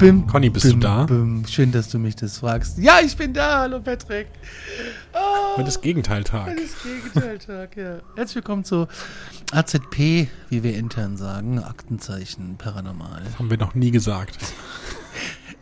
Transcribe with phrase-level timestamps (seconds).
[0.00, 1.04] Bim, Conny, bist bim, du da?
[1.04, 1.46] Bim.
[1.46, 2.78] Schön, dass du mich das fragst.
[2.78, 3.60] Ja, ich bin da.
[3.60, 4.28] Hallo, Patrick.
[5.12, 6.56] Oh, Heute ist Gegenteiltag.
[6.56, 7.98] das Gegenteiltag, ja.
[8.16, 8.88] Herzlich willkommen zu
[9.52, 13.24] AZP, wie wir intern sagen, Aktenzeichen Paranormal.
[13.38, 14.38] Haben wir noch nie gesagt.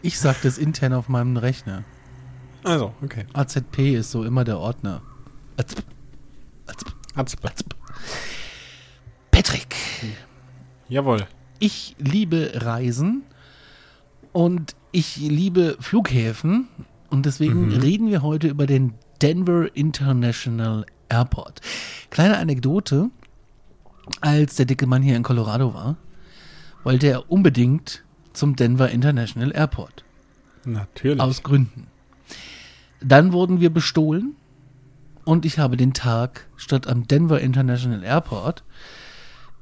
[0.02, 1.82] Ich sag das intern auf meinem Rechner.
[2.62, 3.26] Also, okay.
[3.32, 5.02] AZP ist so immer der Ordner.
[5.56, 5.82] AZP.
[6.68, 6.92] AZP.
[7.16, 7.48] Atzpe.
[7.48, 7.74] AZP.
[9.32, 9.74] Patrick,
[10.88, 11.26] Jawohl.
[11.58, 13.24] ich liebe Reisen
[14.38, 16.68] und ich liebe Flughäfen
[17.10, 21.60] und deswegen reden wir heute über den Denver International Airport.
[22.10, 23.10] Kleine Anekdote,
[24.20, 25.96] als der dicke Mann hier in Colorado war,
[26.84, 30.04] wollte er unbedingt zum Denver International Airport.
[30.64, 31.20] Natürlich.
[31.20, 31.88] Aus Gründen.
[33.00, 34.36] Dann wurden wir bestohlen
[35.24, 38.62] und ich habe den Tag statt am Denver International Airport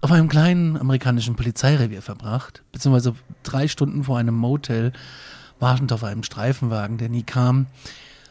[0.06, 4.92] auf einem kleinen amerikanischen Polizeirevier verbracht, beziehungsweise drei Stunden vor einem Motel,
[5.58, 7.66] wartend auf einem Streifenwagen, der nie kam,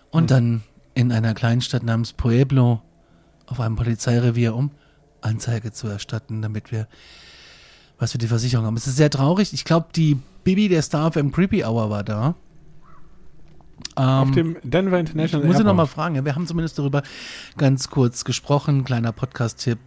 [0.09, 2.81] und dann in einer Kleinstadt namens Pueblo
[3.46, 4.72] auf einem Polizeirevier, um
[5.20, 6.88] Anzeige zu erstatten, damit wir
[8.00, 8.78] was für die Versicherung haben.
[8.78, 9.52] Es ist sehr traurig.
[9.52, 12.36] Ich glaube, die Bibi der Star of M Creepy Hour war da.
[13.96, 15.90] Auf Ähm, dem Denver ich International muss ich noch mal Airport.
[15.90, 16.16] fragen.
[16.16, 17.03] Ja, wir haben zumindest darüber
[17.57, 18.86] ganz kurz gesprochen.
[18.86, 19.80] Kleiner Podcast-Tipp.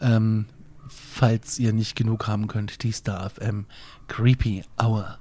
[0.00, 0.46] Ähm,
[1.12, 3.66] falls ihr nicht genug haben könnt, die Star FM
[4.08, 5.18] Creepy Hour.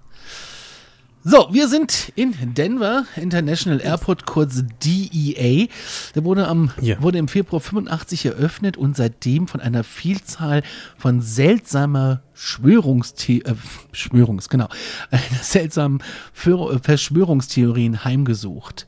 [1.24, 5.68] So, wir sind in Denver International Airport, kurz DEA.
[6.16, 7.00] Der wurde, am, Ja.
[7.00, 10.63] wurde im Februar 85 eröffnet und seitdem von einer Vielzahl
[10.97, 13.53] von seltsamer Schwörungsthi äh,
[13.91, 14.68] Schwörungs, genau,
[15.12, 16.01] einer seltsamen
[16.34, 18.88] Verschwörungstheorien heimgesucht.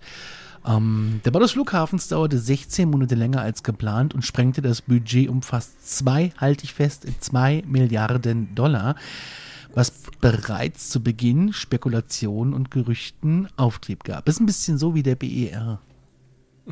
[0.66, 5.29] Ähm, der Bau des Flughafens dauerte 16 Monate länger als geplant und sprengte das Budget
[5.29, 8.96] um fast zwei, halte ich fest, 2 Milliarden Dollar,
[9.74, 9.91] was
[10.22, 14.29] bereits zu Beginn Spekulationen und Gerüchten Auftrieb gab.
[14.29, 15.79] Ist ein bisschen so wie der BER.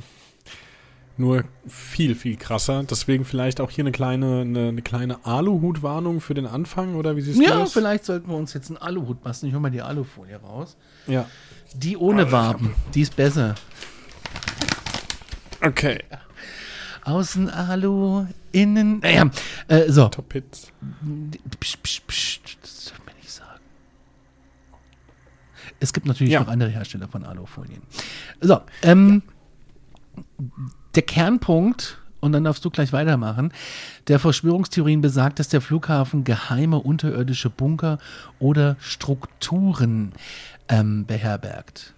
[1.18, 2.84] Nur viel, viel krasser.
[2.84, 7.22] Deswegen vielleicht auch hier eine kleine, eine, eine kleine Aluhut-Warnung für den Anfang, oder wie
[7.22, 7.73] siehst du Ja, das?
[7.73, 9.50] vielleicht sollten wir uns jetzt einen Aluhut basteln.
[9.50, 10.78] Ich hol mal die Alufolie raus.
[11.08, 11.28] Ja.
[11.76, 13.56] Die ohne Waben, die ist besser.
[15.62, 16.00] Okay.
[17.04, 19.00] Außen Alu, innen.
[19.00, 19.30] Naja,
[19.68, 20.08] äh, so.
[20.09, 20.72] Top Hits.
[21.59, 23.59] Psch, psch, psch, das soll man nicht sagen.
[25.80, 26.42] Es gibt natürlich Ja.
[26.42, 27.82] noch andere Hersteller von Alufolien.
[28.40, 29.24] So, ähm,
[30.96, 33.52] der Kernpunkt, und dann darfst du gleich weitermachen,
[34.08, 37.98] der Verschwörungstheorien besagt, dass der Flughafen geheime unterirdische Bunker
[38.38, 40.12] oder Strukturen
[40.72, 41.94] ähm, beherbergt.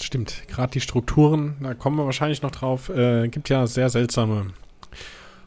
[0.00, 0.44] Stimmt.
[0.46, 4.52] Gerade die Strukturen, da kommen wir wahrscheinlich noch drauf, äh, gibt ja sehr seltsame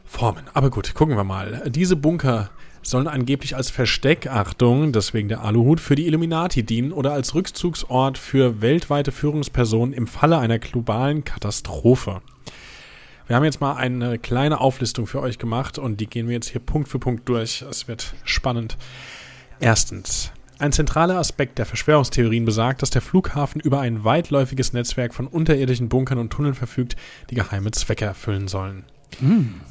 [0.04, 0.44] Formen.
[0.52, 1.62] Aber gut, gucken wir mal.
[1.70, 2.50] Diese Bunker
[2.82, 8.18] sollen angeblich als Versteck, Achtung, deswegen der Aluhut, für die Illuminati dienen oder als Rückzugsort
[8.18, 12.20] für weltweite Führungspersonen im Falle einer globalen Katastrophe.
[13.26, 16.50] Wir haben jetzt mal eine kleine Auflistung für euch gemacht und die gehen wir jetzt
[16.50, 17.62] hier Punkt für Punkt durch.
[17.62, 18.76] Es wird spannend.
[19.62, 20.32] Erstens.
[20.58, 25.88] Ein zentraler Aspekt der Verschwörungstheorien besagt, dass der Flughafen über ein weitläufiges Netzwerk von unterirdischen
[25.88, 26.96] Bunkern und Tunneln verfügt,
[27.30, 28.84] die geheime Zwecke erfüllen sollen.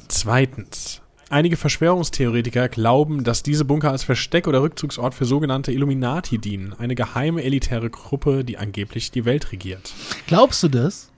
[0.08, 1.02] Zweitens.
[1.28, 6.94] Einige Verschwörungstheoretiker glauben, dass diese Bunker als Versteck oder Rückzugsort für sogenannte Illuminati dienen, eine
[6.94, 9.92] geheime elitäre Gruppe, die angeblich die Welt regiert.
[10.26, 11.10] Glaubst du das?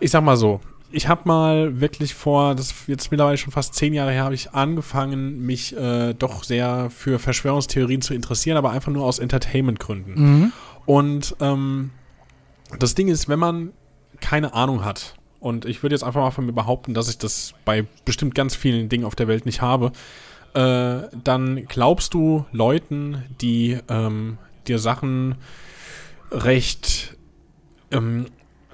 [0.00, 0.60] Ich sag mal so,
[0.94, 4.34] ich habe mal wirklich vor, das ist jetzt mittlerweile schon fast zehn Jahre her, habe
[4.34, 10.14] ich angefangen, mich äh, doch sehr für Verschwörungstheorien zu interessieren, aber einfach nur aus Entertainment-Gründen.
[10.86, 11.90] Und ähm,
[12.78, 13.72] das Ding ist, wenn man
[14.20, 17.52] keine Ahnung hat, und ich würde jetzt einfach mal von mir behaupten, dass ich das
[17.64, 19.92] bei bestimmt ganz vielen Dingen auf der Welt nicht habe,
[20.54, 25.34] äh, dann glaubst du Leuten, die ähm, dir Sachen
[26.30, 27.16] recht
[27.90, 28.26] ähm,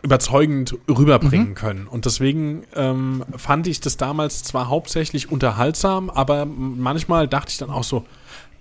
[0.02, 1.86] überzeugend rüberbringen können.
[1.86, 7.70] Und deswegen ähm, fand ich das damals zwar hauptsächlich unterhaltsam, aber manchmal dachte ich dann
[7.70, 8.06] auch so,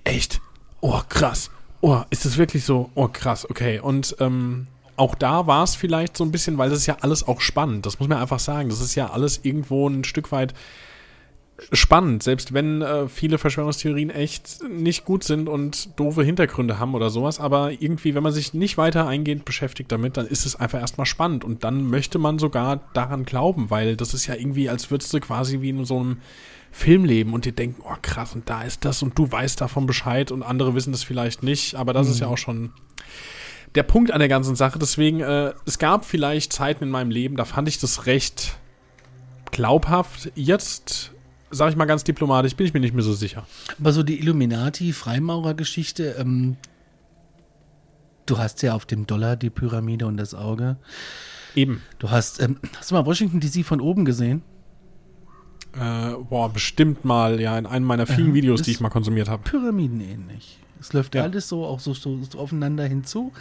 [0.03, 0.41] echt,
[0.81, 1.51] oh krass,
[1.81, 3.79] oh, ist das wirklich so, oh krass, okay.
[3.79, 7.27] Und ähm, auch da war es vielleicht so ein bisschen, weil das ist ja alles
[7.27, 8.69] auch spannend, das muss man einfach sagen.
[8.69, 10.53] Das ist ja alles irgendwo ein Stück weit
[11.71, 17.09] spannend, selbst wenn äh, viele Verschwörungstheorien echt nicht gut sind und doofe Hintergründe haben oder
[17.09, 20.79] sowas, aber irgendwie, wenn man sich nicht weiter eingehend beschäftigt damit, dann ist es einfach
[20.79, 24.91] erstmal spannend und dann möchte man sogar daran glauben, weil das ist ja irgendwie, als
[24.91, 26.17] würdest du quasi wie in so einem
[26.71, 29.85] Film leben und dir denken, oh krass, und da ist das und du weißt davon
[29.85, 32.13] Bescheid und andere wissen das vielleicht nicht, aber das mhm.
[32.13, 32.71] ist ja auch schon
[33.75, 34.79] der Punkt an der ganzen Sache.
[34.79, 38.57] Deswegen, äh, es gab vielleicht Zeiten in meinem Leben, da fand ich das recht
[39.51, 40.31] glaubhaft.
[40.35, 41.11] Jetzt
[41.51, 43.45] sag ich mal ganz diplomatisch, bin ich mir nicht mehr so sicher.
[43.79, 46.57] Aber so die Illuminati-Freimaurer-Geschichte, ähm,
[48.25, 50.77] du hast ja auf dem Dollar die Pyramide und das Auge.
[51.55, 51.81] Eben.
[51.97, 54.43] Du hast, ähm, hast du mal Washington DC von oben gesehen?
[55.73, 59.29] Äh, boah, bestimmt mal, ja, in einem meiner vielen äh, Videos, die ich mal konsumiert
[59.29, 59.43] habe.
[59.43, 60.59] Pyramidenähnlich.
[60.79, 61.23] Es läuft ja.
[61.23, 63.33] alles so auch so, so, so aufeinander hinzu.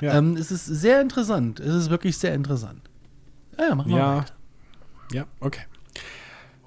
[0.00, 0.16] Ja.
[0.16, 1.60] Ähm, es ist sehr interessant.
[1.60, 2.80] Es ist wirklich sehr interessant.
[3.58, 4.16] Ja, ja machen wir ja.
[4.18, 4.34] Weiter.
[5.12, 5.62] Ja, okay.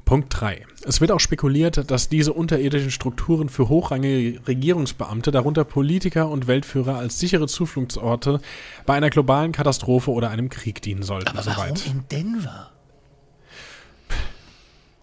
[0.05, 0.65] Punkt 3.
[0.85, 6.97] Es wird auch spekuliert, dass diese unterirdischen Strukturen für hochrangige Regierungsbeamte, darunter Politiker und Weltführer,
[6.97, 8.41] als sichere Zufluchtsorte
[8.85, 11.37] bei einer globalen Katastrophe oder einem Krieg dienen sollten.
[11.37, 11.87] Aber warum soweit.
[11.87, 12.69] in Denver?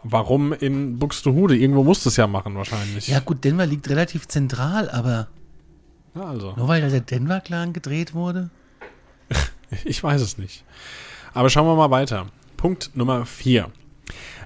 [0.03, 1.57] Warum in Buxtehude?
[1.57, 3.09] Irgendwo muss es ja machen wahrscheinlich.
[3.09, 5.29] Ja gut, Denver liegt relativ zentral, aber
[6.15, 6.55] ja, also.
[6.57, 8.51] nur weil da der Denver-Clan gedreht wurde?
[9.85, 10.65] ich weiß es nicht.
[11.33, 12.27] Aber schauen wir mal weiter.
[12.57, 13.71] Punkt Nummer 4.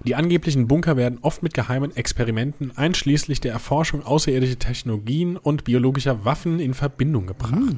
[0.05, 6.25] Die angeblichen Bunker werden oft mit geheimen Experimenten einschließlich der Erforschung außerirdischer Technologien und biologischer
[6.25, 7.55] Waffen in Verbindung gebracht.
[7.55, 7.77] Mhm.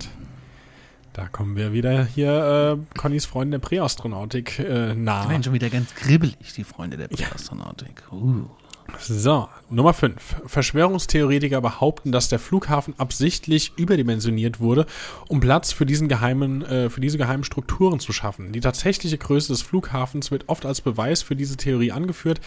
[1.13, 5.25] Da kommen wir wieder hier äh, Connys Freunde der Präastronautik äh, nah.
[5.25, 8.03] Die werden schon wieder ganz kribbelig, die Freunde der Präastronautik.
[8.11, 8.17] Ja.
[8.19, 8.51] Uh.
[8.99, 10.15] So, Nummer 5.
[10.47, 14.87] Verschwörungstheoretiker behaupten, dass der Flughafen absichtlich überdimensioniert wurde,
[15.29, 18.53] um Platz für, diesen geheimen, äh, für diese geheimen Strukturen zu schaffen.
[18.53, 22.41] Die tatsächliche Größe des Flughafens wird oft als Beweis für diese Theorie angeführt,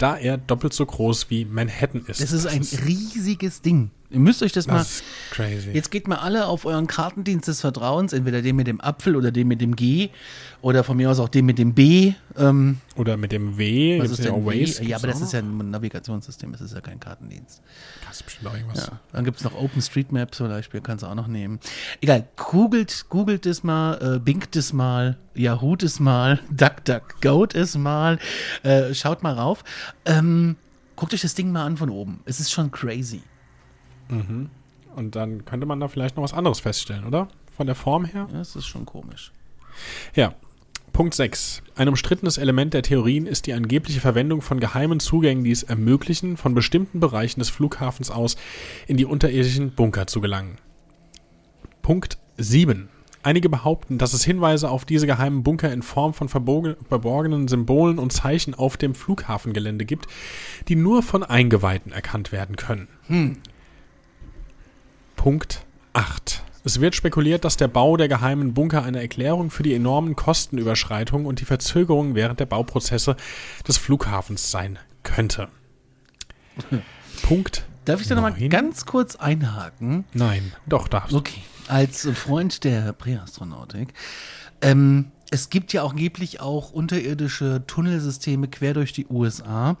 [0.00, 2.22] da er doppelt so groß wie Manhattan ist.
[2.22, 3.90] Das ist ein riesiges Ding.
[4.10, 4.80] Ihr müsst euch das, das mal.
[4.80, 5.70] Ist crazy.
[5.72, 9.30] Jetzt geht mal alle auf euren Kartendienst des Vertrauens, entweder den mit dem Apfel oder
[9.30, 10.08] den mit dem G
[10.62, 12.14] oder von mir aus auch den mit dem B.
[12.36, 14.00] Ähm, oder mit dem W.
[14.00, 14.84] Was ist denn Waze?
[14.84, 17.62] Ja, aber das ist ja ein Navigationssystem, das ist ja kein Kartendienst.
[18.10, 18.86] Ist bestimmt auch irgendwas.
[18.86, 19.00] Ja.
[19.12, 21.60] Dann gibt es noch OpenStreetMap zum Beispiel, kannst du auch noch nehmen.
[22.00, 28.18] Egal, googelt, googelt es mal, äh, bingt es mal, Yahoo es mal, DuckDuckGoat es mal,
[28.62, 29.64] äh, schaut mal rauf.
[30.04, 30.56] Ähm,
[30.96, 32.20] guckt euch das Ding mal an von oben.
[32.24, 33.22] Es ist schon crazy.
[34.08, 34.50] Mhm.
[34.96, 37.28] Und dann könnte man da vielleicht noch was anderes feststellen, oder?
[37.56, 38.28] Von der Form her?
[38.32, 39.32] Ja, das ist schon komisch.
[40.14, 40.34] Ja.
[40.92, 41.62] Punkt 6.
[41.76, 46.36] Ein umstrittenes Element der Theorien ist die angebliche Verwendung von geheimen Zugängen, die es ermöglichen,
[46.36, 48.36] von bestimmten Bereichen des Flughafens aus
[48.86, 50.58] in die unterirdischen Bunker zu gelangen.
[51.82, 52.88] Punkt 7.
[53.22, 58.12] Einige behaupten, dass es Hinweise auf diese geheimen Bunker in Form von verborgenen Symbolen und
[58.12, 60.06] Zeichen auf dem Flughafengelände gibt,
[60.68, 62.88] die nur von Eingeweihten erkannt werden können.
[63.08, 63.36] Hm.
[65.16, 66.42] Punkt 8.
[66.62, 71.26] Es wird spekuliert, dass der Bau der geheimen Bunker eine Erklärung für die enormen Kostenüberschreitungen
[71.26, 73.16] und die Verzögerungen während der Bauprozesse
[73.66, 75.48] des Flughafens sein könnte.
[77.22, 77.64] Punkt.
[77.86, 80.04] Darf ich da nochmal ganz kurz einhaken?
[80.12, 81.18] Nein, doch, darfst du.
[81.18, 81.42] Okay.
[81.66, 83.94] Als Freund der Präastronautik.
[84.60, 89.76] Ähm, es gibt ja auch angeblich auch unterirdische Tunnelsysteme quer durch die USA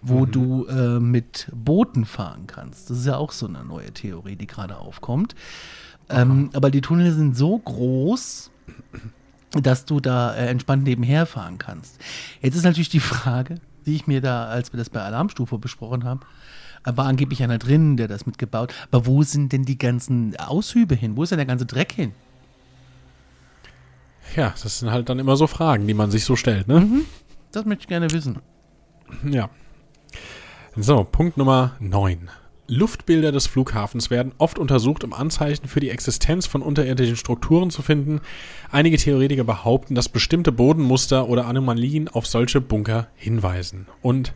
[0.00, 0.30] wo mhm.
[0.30, 2.90] du äh, mit Booten fahren kannst.
[2.90, 5.34] Das ist ja auch so eine neue Theorie, die gerade aufkommt.
[6.10, 8.50] Ähm, aber die Tunnel sind so groß,
[9.52, 11.98] dass du da äh, entspannt nebenher fahren kannst.
[12.40, 16.04] Jetzt ist natürlich die Frage, die ich mir da, als wir das bei Alarmstufe besprochen
[16.04, 16.20] haben,
[16.84, 18.74] äh, war angeblich einer drin, der das mitgebaut.
[18.90, 21.16] Aber wo sind denn die ganzen Aushübe hin?
[21.16, 22.12] Wo ist denn der ganze Dreck hin?
[24.36, 26.80] Ja, das sind halt dann immer so Fragen, die man sich so stellt, ne?
[26.80, 27.04] Mhm.
[27.52, 28.40] Das möchte ich gerne wissen.
[29.24, 29.48] Ja.
[30.76, 32.28] So, Punkt Nummer 9.
[32.68, 37.80] Luftbilder des Flughafens werden oft untersucht, um Anzeichen für die Existenz von unterirdischen Strukturen zu
[37.80, 38.20] finden.
[38.70, 43.86] Einige Theoretiker behaupten, dass bestimmte Bodenmuster oder Anomalien auf solche Bunker hinweisen.
[44.02, 44.34] Und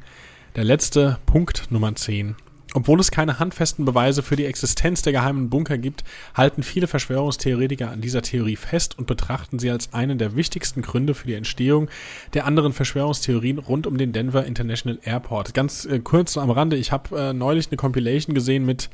[0.56, 2.36] der letzte Punkt Nummer 10.
[2.75, 7.91] Obwohl es keine handfesten Beweise für die Existenz der geheimen Bunker gibt, halten viele Verschwörungstheoretiker
[7.91, 11.88] an dieser Theorie fest und betrachten sie als einen der wichtigsten Gründe für die Entstehung
[12.33, 15.52] der anderen Verschwörungstheorien rund um den Denver International Airport.
[15.52, 18.88] Ganz äh, kurz am Rande, ich habe äh, neulich eine Compilation gesehen mit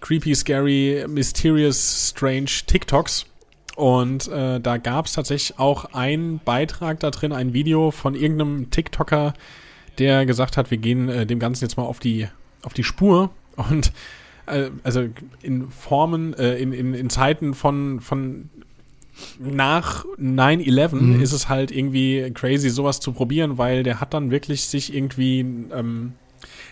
[0.00, 3.26] creepy, scary, mysterious, strange TikToks.
[3.76, 8.70] Und äh, da gab es tatsächlich auch einen Beitrag da drin, ein Video von irgendeinem
[8.70, 9.34] TikToker,
[9.98, 12.28] der gesagt hat, wir gehen äh, dem Ganzen jetzt mal auf die
[12.64, 13.92] auf die Spur und
[14.46, 15.08] äh, also
[15.42, 18.50] in Formen, äh, in, in, in Zeiten von, von
[19.38, 21.20] nach 9-11 mhm.
[21.20, 25.40] ist es halt irgendwie crazy, sowas zu probieren, weil der hat dann wirklich sich irgendwie,
[25.40, 26.14] ähm,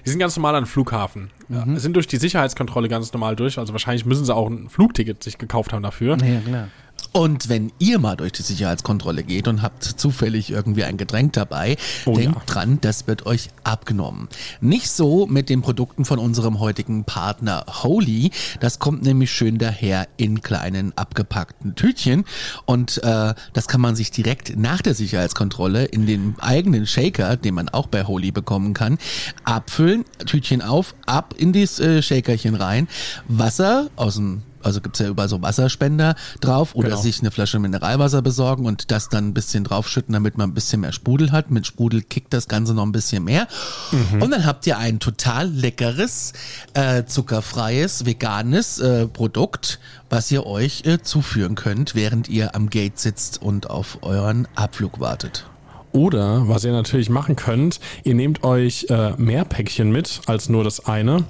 [0.05, 1.79] die sind ganz normal an Flughafen, mhm.
[1.79, 5.39] sind durch die Sicherheitskontrolle ganz normal durch, also wahrscheinlich müssen sie auch ein Flugticket sich
[5.39, 6.17] gekauft haben dafür.
[6.19, 6.69] Ja, klar.
[7.13, 11.77] Und wenn ihr mal durch die Sicherheitskontrolle geht und habt zufällig irgendwie ein Getränk dabei,
[12.07, 12.43] oh, denkt ja.
[12.47, 14.29] dran, das wird euch abgenommen.
[14.61, 18.31] Nicht so mit den Produkten von unserem heutigen Partner Holy.
[18.61, 22.25] Das kommt nämlich schön daher in kleinen abgepackten Tütchen
[22.65, 27.55] und äh, das kann man sich direkt nach der Sicherheitskontrolle in den eigenen Shaker, den
[27.55, 28.99] man auch bei Holy bekommen kann,
[29.45, 32.89] abfüllen, Tütchen auf, ab in das äh, Shakerchen rein,
[33.29, 37.01] Wasser aus dem also gibt's ja überall so Wasserspender drauf oder genau.
[37.01, 40.81] sich eine Flasche Mineralwasser besorgen und das dann ein bisschen draufschütten, damit man ein bisschen
[40.81, 41.51] mehr Sprudel hat.
[41.51, 43.49] Mit Sprudel kickt das Ganze noch ein bisschen mehr.
[43.91, 44.23] Mhm.
[44.23, 46.33] Und dann habt ihr ein total leckeres,
[46.75, 52.99] äh, zuckerfreies, veganes äh, Produkt, was ihr euch äh, zuführen könnt, während ihr am Gate
[52.99, 55.47] sitzt und auf euren Abflug wartet.
[55.93, 60.65] Oder, was ihr natürlich machen könnt, ihr nehmt euch äh, mehr Päckchen mit als nur
[60.65, 61.25] das eine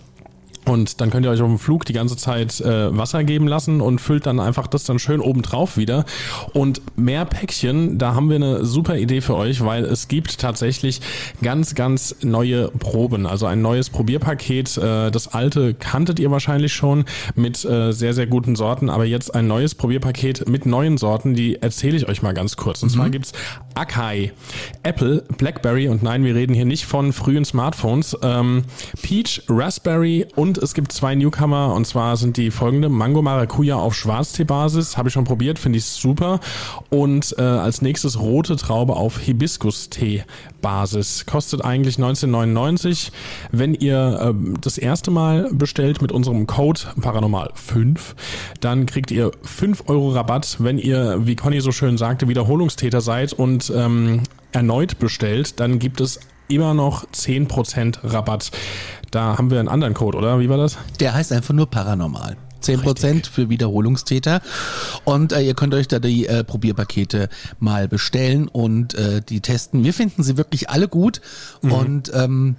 [0.64, 3.80] und dann könnt ihr euch auf dem Flug die ganze Zeit äh, Wasser geben lassen
[3.80, 6.04] und füllt dann einfach das dann schön oben drauf wieder.
[6.52, 11.00] Und mehr Päckchen, da haben wir eine super Idee für euch, weil es gibt tatsächlich
[11.42, 13.26] ganz, ganz neue Proben.
[13.26, 14.76] Also ein neues Probierpaket.
[14.78, 17.04] Äh, das alte kanntet ihr wahrscheinlich schon
[17.34, 21.60] mit äh, sehr, sehr guten Sorten, aber jetzt ein neues Probierpaket mit neuen Sorten, die
[21.60, 22.82] erzähle ich euch mal ganz kurz.
[22.82, 22.94] Und mhm.
[22.94, 23.32] zwar gibt's
[23.74, 24.32] Akai,
[24.82, 28.64] Apple, Blackberry und nein, wir reden hier nicht von frühen Smartphones, ähm,
[29.02, 33.76] Peach, Raspberry und und es gibt zwei Newcomer und zwar sind die folgende Mango Maracuja
[33.76, 36.40] auf Schwarztee-Basis, habe ich schon probiert, finde ich super.
[36.90, 41.24] Und äh, als nächstes rote Traube auf Hibiskus-Tee-Basis.
[41.24, 43.12] Kostet eigentlich 19,99.
[43.50, 47.98] Wenn ihr äh, das erste Mal bestellt mit unserem Code Paranormal5,
[48.60, 53.32] dann kriegt ihr 5 Euro Rabatt, wenn ihr, wie Conny so schön sagte, Wiederholungstäter seid
[53.32, 58.50] und ähm, erneut bestellt, dann gibt es immer noch 10% Rabatt.
[59.12, 60.40] Da haben wir einen anderen Code, oder?
[60.40, 60.78] Wie war das?
[60.98, 62.36] Der heißt einfach nur Paranormal.
[62.62, 63.28] 10% Richtig.
[63.28, 64.40] für Wiederholungstäter.
[65.04, 67.28] Und äh, ihr könnt euch da die äh, Probierpakete
[67.58, 69.84] mal bestellen und äh, die testen.
[69.84, 71.20] Wir finden sie wirklich alle gut.
[71.60, 71.72] Mhm.
[71.72, 72.56] Und ähm,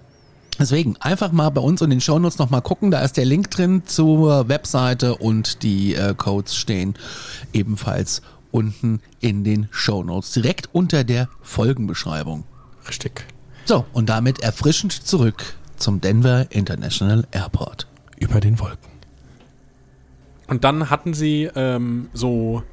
[0.60, 3.82] Deswegen einfach mal bei uns in den Shownotes nochmal gucken, da ist der Link drin
[3.88, 6.94] zur Webseite und die äh, Codes stehen
[7.54, 12.44] ebenfalls unten in den Shownotes, direkt unter der Folgenbeschreibung.
[12.88, 13.26] Richtig.
[13.66, 17.88] So, und damit erfrischend zurück zum Denver International Airport.
[18.18, 18.90] Über den Wolken.
[20.48, 22.64] Und dann hatten sie ähm, so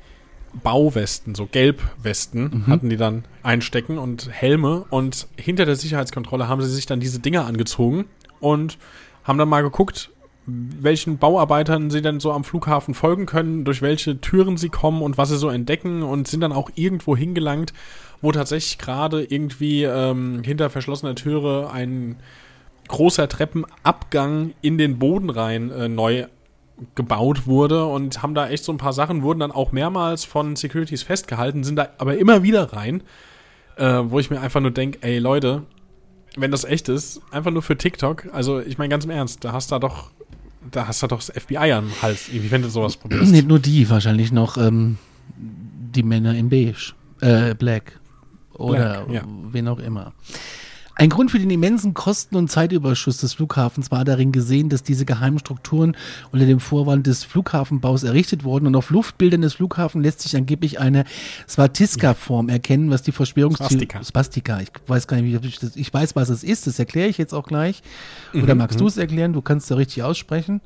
[0.62, 2.66] Bauwesten, so Gelbwesten, mhm.
[2.68, 4.84] hatten die dann einstecken und Helme.
[4.90, 8.04] Und hinter der Sicherheitskontrolle haben sie sich dann diese Dinger angezogen
[8.38, 8.78] und
[9.24, 10.10] haben dann mal geguckt,
[10.46, 15.18] welchen Bauarbeitern sie denn so am Flughafen folgen können, durch welche Türen sie kommen und
[15.18, 17.72] was sie so entdecken und sind dann auch irgendwo hingelangt,
[18.20, 22.16] wo tatsächlich gerade irgendwie ähm, hinter verschlossener Türe ein
[22.90, 26.26] großer Treppenabgang in den Boden rein äh, neu
[26.94, 30.56] gebaut wurde und haben da echt so ein paar Sachen, wurden dann auch mehrmals von
[30.56, 33.02] Securities festgehalten, sind da aber immer wieder rein,
[33.76, 35.62] äh, wo ich mir einfach nur denke, ey Leute,
[36.36, 39.52] wenn das echt ist, einfach nur für TikTok, also ich meine ganz im Ernst, da
[39.52, 40.10] hast du doch,
[40.70, 43.30] da hast du doch das FBI am Hals, irgendwie, wenn du sowas probierst.
[43.30, 44.96] Nicht nur die, wahrscheinlich noch ähm,
[45.36, 48.00] die Männer in Beige, äh, Black
[48.54, 49.22] oder Black, ja.
[49.52, 50.12] wen auch immer.
[51.00, 55.06] Ein Grund für den immensen Kosten- und Zeitüberschuss des Flughafens war darin gesehen, dass diese
[55.06, 55.96] geheimen Strukturen
[56.30, 60.78] unter dem Vorwand des Flughafenbaus errichtet wurden und auf Luftbildern des Flughafens lässt sich angeblich
[60.78, 61.04] eine
[61.48, 63.86] Swatiska-Form erkennen, was die Verschwörungstheorie...
[63.86, 64.04] Spastika.
[64.04, 64.60] Spastika.
[64.60, 65.74] Ich weiß gar nicht, wie ich das...
[65.74, 67.80] Ich weiß, was es ist, das erkläre ich jetzt auch gleich.
[68.34, 69.32] Oder mhm, magst du es erklären?
[69.32, 70.60] Du kannst es ja richtig aussprechen.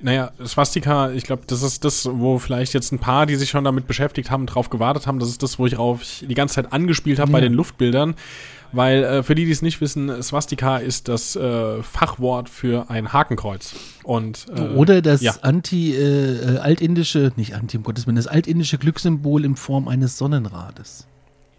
[0.00, 3.64] Naja, Swastika, ich glaube, das ist das, wo vielleicht jetzt ein paar, die sich schon
[3.64, 5.18] damit beschäftigt haben, drauf gewartet haben.
[5.18, 7.32] Das ist das, wo ich drauf die ganze Zeit angespielt habe ja.
[7.32, 8.14] bei den Luftbildern.
[8.72, 13.12] Weil äh, für die, die es nicht wissen, Swastika ist das äh, Fachwort für ein
[13.12, 13.74] Hakenkreuz.
[14.04, 15.34] Und, äh, Oder das ja.
[15.40, 21.06] anti-altindische, äh, nicht anti, um Gottes Willen, das altindische Glückssymbol in Form eines Sonnenrades.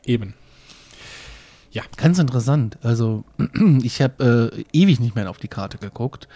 [0.05, 0.35] Eben.
[1.71, 1.83] Ja.
[1.97, 2.77] Ganz interessant.
[2.81, 3.23] Also
[3.83, 6.27] ich habe äh, ewig nicht mehr auf die Karte geguckt.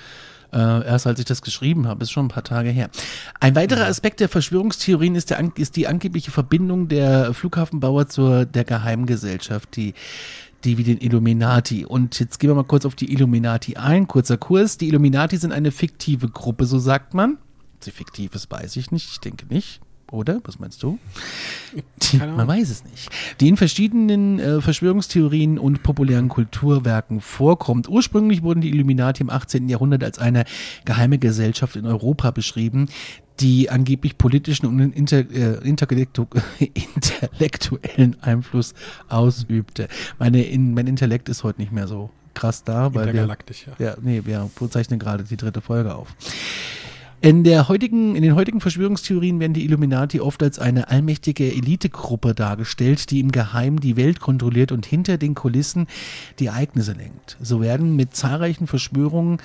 [0.53, 2.89] Äh, erst als ich das geschrieben habe, ist schon ein paar Tage her.
[3.39, 8.63] Ein weiterer Aspekt der Verschwörungstheorien ist, der, ist die angebliche Verbindung der Flughafenbauer zur der
[8.63, 9.95] Geheimgesellschaft, die
[10.63, 11.85] die wie den Illuminati.
[11.85, 14.07] Und jetzt gehen wir mal kurz auf die Illuminati ein.
[14.07, 14.77] Kurzer Kurs.
[14.77, 17.37] Die Illuminati sind eine fiktive Gruppe, so sagt man.
[17.79, 19.09] Sie fiktiv ist, weiß ich nicht.
[19.11, 19.81] Ich denke nicht.
[20.13, 20.39] Oder?
[20.43, 20.99] Was meinst du?
[22.19, 23.09] Man weiß es nicht.
[23.39, 27.89] Die in verschiedenen äh, Verschwörungstheorien und populären Kulturwerken vorkommt.
[27.89, 29.67] Ursprünglich wurden die Illuminati im 18.
[29.67, 30.45] Jahrhundert als eine
[30.85, 32.89] geheime Gesellschaft in Europa beschrieben,
[33.39, 38.75] die angeblich politischen und inter, äh, intellektuellen Einfluss
[39.09, 39.87] ausübte.
[40.19, 43.35] Meine, in, mein Intellekt ist heute nicht mehr so krass da, weil wir, ja.
[43.79, 46.15] ja, nee, wir zeichnen gerade die dritte Folge auf.
[47.23, 52.35] In, der heutigen, in den heutigen Verschwörungstheorien werden die Illuminati oft als eine allmächtige Elitegruppe
[52.35, 55.87] dargestellt, die im Geheimen die Welt kontrolliert und hinter den Kulissen
[56.39, 57.37] die Ereignisse lenkt.
[57.39, 59.37] So werden mit zahlreichen Verschwörungen,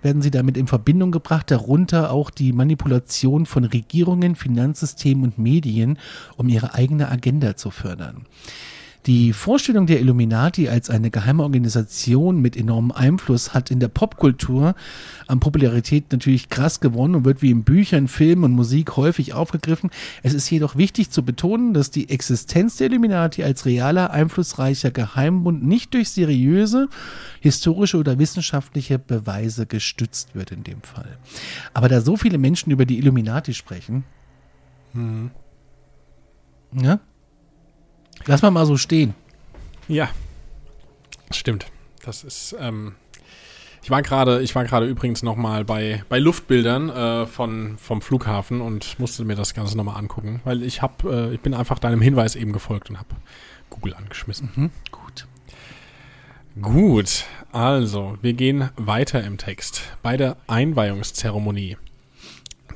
[0.00, 5.98] werden sie damit in Verbindung gebracht, darunter auch die Manipulation von Regierungen, Finanzsystemen und Medien,
[6.38, 8.24] um ihre eigene Agenda zu fördern.
[9.06, 14.74] Die Vorstellung der Illuminati als eine geheime Organisation mit enormem Einfluss hat in der Popkultur
[15.28, 19.90] an Popularität natürlich krass gewonnen und wird wie in Büchern, Filmen und Musik häufig aufgegriffen.
[20.24, 25.64] Es ist jedoch wichtig zu betonen, dass die Existenz der Illuminati als realer, einflussreicher Geheimbund
[25.64, 26.88] nicht durch seriöse,
[27.40, 31.16] historische oder wissenschaftliche Beweise gestützt wird in dem Fall.
[31.74, 34.02] Aber da so viele Menschen über die Illuminati sprechen,
[36.72, 36.98] ja,
[38.26, 39.14] lass mal mal so stehen.
[39.88, 40.08] Ja,
[41.30, 41.66] stimmt.
[42.04, 42.56] Das ist.
[42.58, 42.94] Ähm,
[43.82, 48.02] ich war gerade, ich war gerade übrigens noch mal bei bei Luftbildern äh, von vom
[48.02, 51.54] Flughafen und musste mir das Ganze noch mal angucken, weil ich habe, äh, ich bin
[51.54, 53.14] einfach deinem Hinweis eben gefolgt und habe
[53.70, 54.50] Google angeschmissen.
[54.54, 54.70] Hm?
[54.90, 55.26] Gut.
[56.60, 61.76] Gut, also wir gehen weiter im Text bei der Einweihungszeremonie.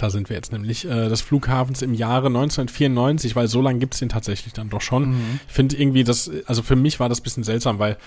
[0.00, 3.98] Da sind wir jetzt nämlich äh, des Flughafens im Jahre 1994, weil so lange gibt's
[3.98, 5.14] den tatsächlich dann doch schon.
[5.46, 7.98] Ich finde irgendwie das, also für mich war das ein bisschen seltsam, weil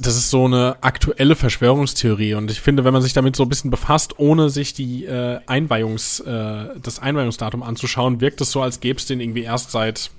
[0.00, 3.48] das ist so eine aktuelle Verschwörungstheorie und ich finde, wenn man sich damit so ein
[3.48, 8.80] bisschen befasst, ohne sich die äh, Einweihungs, äh, das Einweihungsdatum anzuschauen, wirkt es so, als
[8.80, 10.10] gäbe es den irgendwie erst seit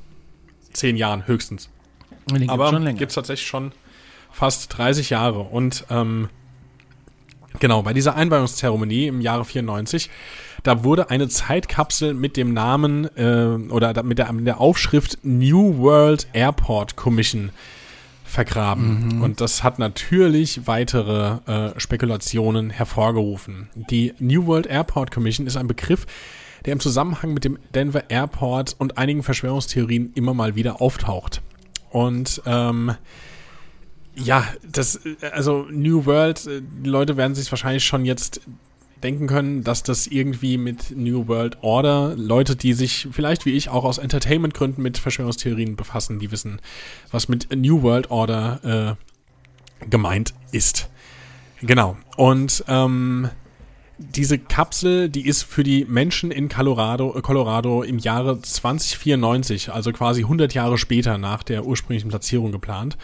[0.71, 1.69] zehn Jahren höchstens.
[2.29, 3.73] Den gibt's Aber gibt es tatsächlich schon
[4.31, 5.39] fast 30 Jahre.
[5.39, 6.29] Und ähm,
[7.59, 10.09] genau, bei dieser Einweihungszeremonie im Jahre 94,
[10.63, 15.77] da wurde eine Zeitkapsel mit dem Namen äh, oder mit der, mit der Aufschrift New
[15.77, 17.51] World Airport Commission
[18.23, 19.21] vergraben.
[19.21, 23.69] Und das hat natürlich weitere äh, Spekulationen hervorgerufen.
[23.75, 26.05] Die New World Airport Commission ist ein Begriff,
[26.65, 31.41] der im Zusammenhang mit dem Denver Airport und einigen Verschwörungstheorien immer mal wieder auftaucht.
[31.91, 32.95] Und ähm,
[34.15, 38.41] ja, das, äh, also New World, äh, die Leute werden sich wahrscheinlich schon jetzt
[39.03, 43.69] denken können, dass das irgendwie mit New World Order, Leute, die sich vielleicht wie ich
[43.69, 46.59] auch aus Entertainment-Gründen mit Verschwörungstheorien befassen, die wissen,
[47.11, 48.97] was mit New World Order
[49.81, 50.89] äh, gemeint ist.
[51.61, 51.97] Genau.
[52.17, 53.29] Und ähm,
[53.97, 59.91] diese Kapsel, die ist für die Menschen in Colorado, äh, Colorado im Jahre 2094, also
[59.91, 62.97] quasi 100 Jahre später nach der ursprünglichen Platzierung geplant.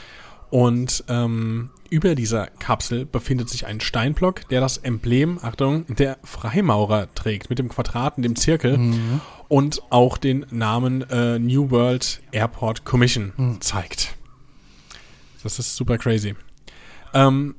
[0.52, 7.08] Und ähm, über dieser Kapsel befindet sich ein Steinblock, der das Emblem, Achtung, der Freimaurer
[7.16, 8.94] trägt, mit dem Quadrat und dem Zirkel
[9.48, 14.16] und auch den Namen äh, New World Airport Commission zeigt.
[15.44, 16.36] Das ist super crazy.
[17.14, 17.56] Ähm,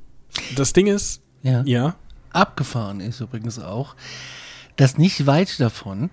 [0.55, 1.63] das Ding ist, Ja.
[1.65, 1.97] ja,
[2.31, 3.95] Abgefahren ist übrigens auch,
[4.77, 6.09] dass nicht weit davon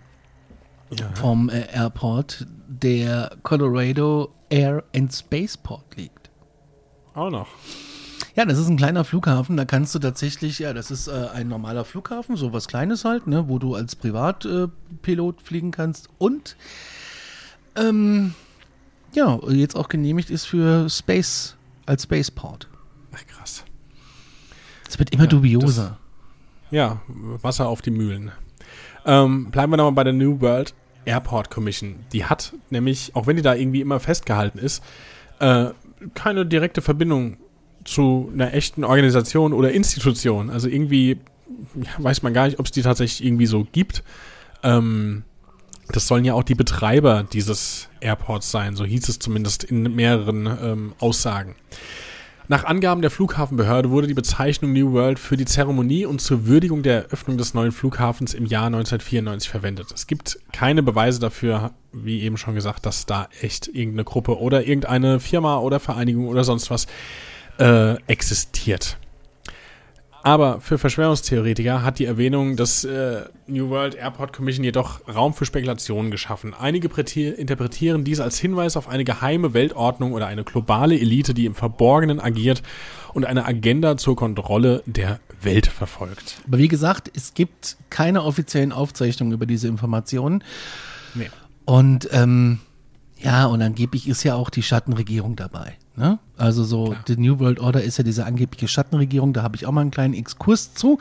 [1.13, 6.28] vom äh, Airport der Colorado Air and Spaceport liegt.
[7.13, 7.47] Auch noch.
[8.35, 11.47] Ja, das ist ein kleiner Flughafen, da kannst du tatsächlich, ja, das ist äh, ein
[11.47, 16.55] normaler Flughafen, so was Kleines halt, ne, wo du als Privatpilot äh, fliegen kannst und
[17.75, 18.33] ähm,
[19.13, 22.67] ja, jetzt auch genehmigt ist für Space, als Spaceport.
[23.13, 23.65] Ach, krass.
[24.87, 25.97] Es wird immer Ja, dubioser.
[26.71, 28.31] Ja, Wasser auf die Mühlen.
[29.05, 32.05] Ähm, bleiben wir nochmal bei der New World Airport Commission.
[32.13, 34.83] Die hat nämlich, auch wenn die da irgendwie immer festgehalten ist,
[35.39, 35.69] äh,
[36.13, 37.37] keine direkte Verbindung
[37.83, 40.49] zu einer echten Organisation oder Institution.
[40.49, 41.17] Also irgendwie
[41.75, 44.03] ja, weiß man gar nicht, ob es die tatsächlich irgendwie so gibt.
[44.63, 45.23] Ähm,
[45.91, 50.45] das sollen ja auch die Betreiber dieses Airports sein, so hieß es zumindest in mehreren
[50.45, 51.55] ähm, Aussagen.
[52.51, 56.81] Nach Angaben der Flughafenbehörde wurde die Bezeichnung New World für die Zeremonie und zur Würdigung
[56.81, 59.91] der Eröffnung des neuen Flughafens im Jahr 1994 verwendet.
[59.93, 64.65] Es gibt keine Beweise dafür, wie eben schon gesagt, dass da echt irgendeine Gruppe oder
[64.65, 66.87] irgendeine Firma oder Vereinigung oder sonst was
[67.59, 68.97] äh, existiert.
[70.29, 75.43] Aber für Verschwörungstheoretiker hat die Erwähnung des äh, New World Airport Commission jedoch Raum für
[75.43, 76.53] Spekulationen geschaffen.
[76.53, 81.55] Einige interpretieren dies als Hinweis auf eine geheime Weltordnung oder eine globale Elite, die im
[81.55, 82.61] Verborgenen agiert
[83.15, 86.43] und eine Agenda zur Kontrolle der Welt verfolgt.
[86.45, 90.43] Aber wie gesagt, es gibt keine offiziellen Aufzeichnungen über diese Informationen.
[91.15, 91.31] Nee.
[91.65, 92.59] Und ähm,
[93.17, 95.75] ja, und angeblich ist ja auch die Schattenregierung dabei.
[95.99, 96.17] Ne?
[96.37, 97.03] Also so, Klar.
[97.09, 99.91] die New World Order ist ja diese angebliche Schattenregierung, da habe ich auch mal einen
[99.91, 100.97] kleinen Exkurs zu.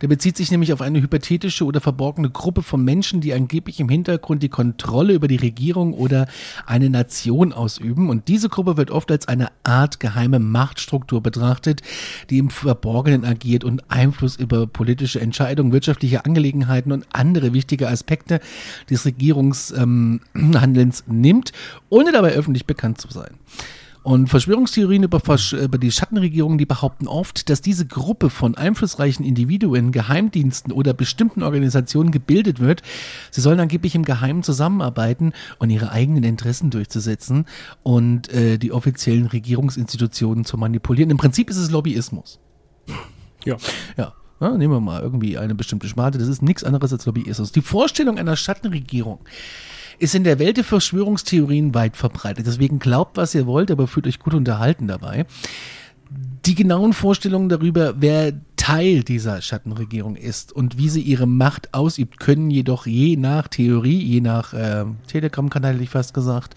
[0.00, 3.90] Der bezieht sich nämlich auf eine hypothetische oder verborgene Gruppe von Menschen, die angeblich im
[3.90, 6.26] Hintergrund die Kontrolle über die Regierung oder
[6.64, 8.08] eine Nation ausüben.
[8.08, 11.82] Und diese Gruppe wird oft als eine Art geheime Machtstruktur betrachtet,
[12.30, 18.40] die im Verborgenen agiert und Einfluss über politische Entscheidungen, wirtschaftliche Angelegenheiten und andere wichtige Aspekte
[18.88, 21.52] des Regierungshandelns ähm, nimmt,
[21.90, 23.34] ohne dabei öffentlich bekannt zu sein.
[24.02, 25.20] Und Verschwörungstheorien über,
[25.52, 31.42] über, die Schattenregierungen, die behaupten oft, dass diese Gruppe von einflussreichen Individuen, Geheimdiensten oder bestimmten
[31.42, 32.82] Organisationen gebildet wird.
[33.30, 37.44] Sie sollen angeblich im Geheimen zusammenarbeiten und ihre eigenen Interessen durchzusetzen
[37.82, 41.10] und äh, die offiziellen Regierungsinstitutionen zu manipulieren.
[41.10, 42.40] Im Prinzip ist es Lobbyismus.
[43.44, 43.56] Ja.
[43.96, 44.14] Ja.
[44.40, 46.16] Ja, nehmen wir mal irgendwie eine bestimmte Sparte.
[46.16, 47.52] Das ist nichts anderes als Lobbyismus.
[47.52, 49.20] Die Vorstellung einer Schattenregierung
[50.00, 52.46] ist in der Welt der Verschwörungstheorien weit verbreitet.
[52.46, 55.26] Deswegen glaubt, was ihr wollt, aber fühlt euch gut unterhalten dabei.
[56.46, 62.18] Die genauen Vorstellungen darüber, wer Teil dieser Schattenregierung ist und wie sie ihre Macht ausübt,
[62.18, 66.54] können jedoch je nach Theorie, je nach äh, Telegram-Kanal, hätte ich fast gesagt,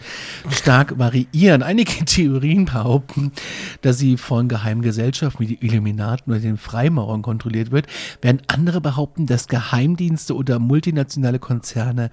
[0.49, 1.63] stark variieren.
[1.63, 3.33] Einige Theorien behaupten,
[3.81, 7.87] dass sie von geheimen Gesellschaften wie die Illuminaten oder den Freimaurern kontrolliert wird,
[8.21, 12.09] während andere behaupten, dass Geheimdienste oder multinationale Konzerne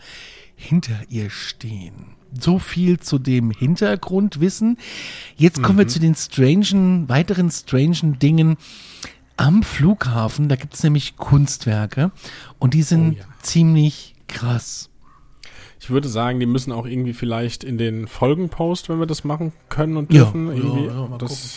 [0.60, 2.14] hinter ihr stehen.
[2.38, 4.78] So viel zu dem Hintergrundwissen.
[5.36, 5.80] Jetzt kommen mhm.
[5.80, 8.56] wir zu den strangen, weiteren strangen Dingen
[9.36, 10.48] am Flughafen.
[10.48, 12.12] Da gibt es nämlich Kunstwerke
[12.58, 13.24] und die sind oh, ja.
[13.42, 14.90] ziemlich krass.
[15.80, 19.52] Ich würde sagen, die müssen auch irgendwie vielleicht in den Folgenpost, wenn wir das machen
[19.70, 20.48] können und dürfen.
[20.48, 21.48] Ja, irgendwie ja, ja, das gucken.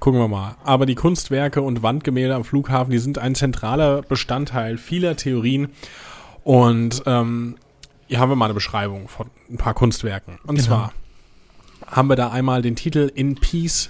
[0.00, 0.56] gucken wir mal.
[0.64, 5.68] Aber die Kunstwerke und Wandgemälde am Flughafen, die sind ein zentraler Bestandteil vieler Theorien.
[6.42, 7.54] Und ähm,
[8.12, 10.38] hier haben wir mal eine Beschreibung von ein paar Kunstwerken.
[10.44, 10.66] Und genau.
[10.66, 10.92] zwar
[11.86, 13.88] haben wir da einmal den Titel In Peace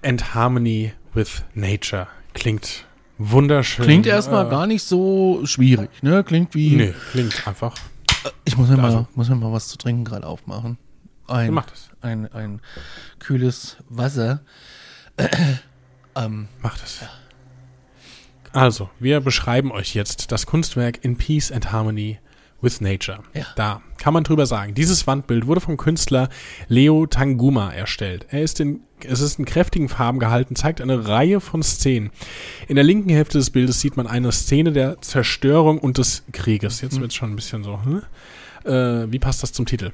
[0.00, 2.06] and Harmony with Nature.
[2.34, 2.86] Klingt
[3.18, 3.84] wunderschön.
[3.84, 6.22] Klingt erstmal äh, gar nicht so schwierig, ne?
[6.22, 6.76] Klingt wie.
[6.76, 7.74] Nee, klingt einfach.
[8.22, 10.78] Äh, ich muss mir, mal, muss mir mal was zu trinken gerade aufmachen.
[11.26, 11.60] Ein.
[12.00, 12.60] Ein, ein
[13.18, 14.42] kühles Wasser.
[16.14, 17.00] ähm, Mach das.
[17.00, 17.08] Ja.
[18.52, 22.20] Also, wir beschreiben euch jetzt das Kunstwerk In Peace and Harmony
[22.62, 23.20] with Nature.
[23.34, 23.46] Ja.
[23.56, 24.74] Da kann man drüber sagen.
[24.74, 26.28] Dieses Wandbild wurde vom Künstler
[26.68, 28.26] Leo Tanguma erstellt.
[28.30, 32.10] Er ist in, es ist in kräftigen Farben gehalten, zeigt eine Reihe von Szenen.
[32.68, 36.80] In der linken Hälfte des Bildes sieht man eine Szene der Zerstörung und des Krieges.
[36.80, 37.00] Jetzt mhm.
[37.02, 38.02] wird es schon ein bisschen so, hm?
[38.64, 39.92] äh, wie passt das zum Titel?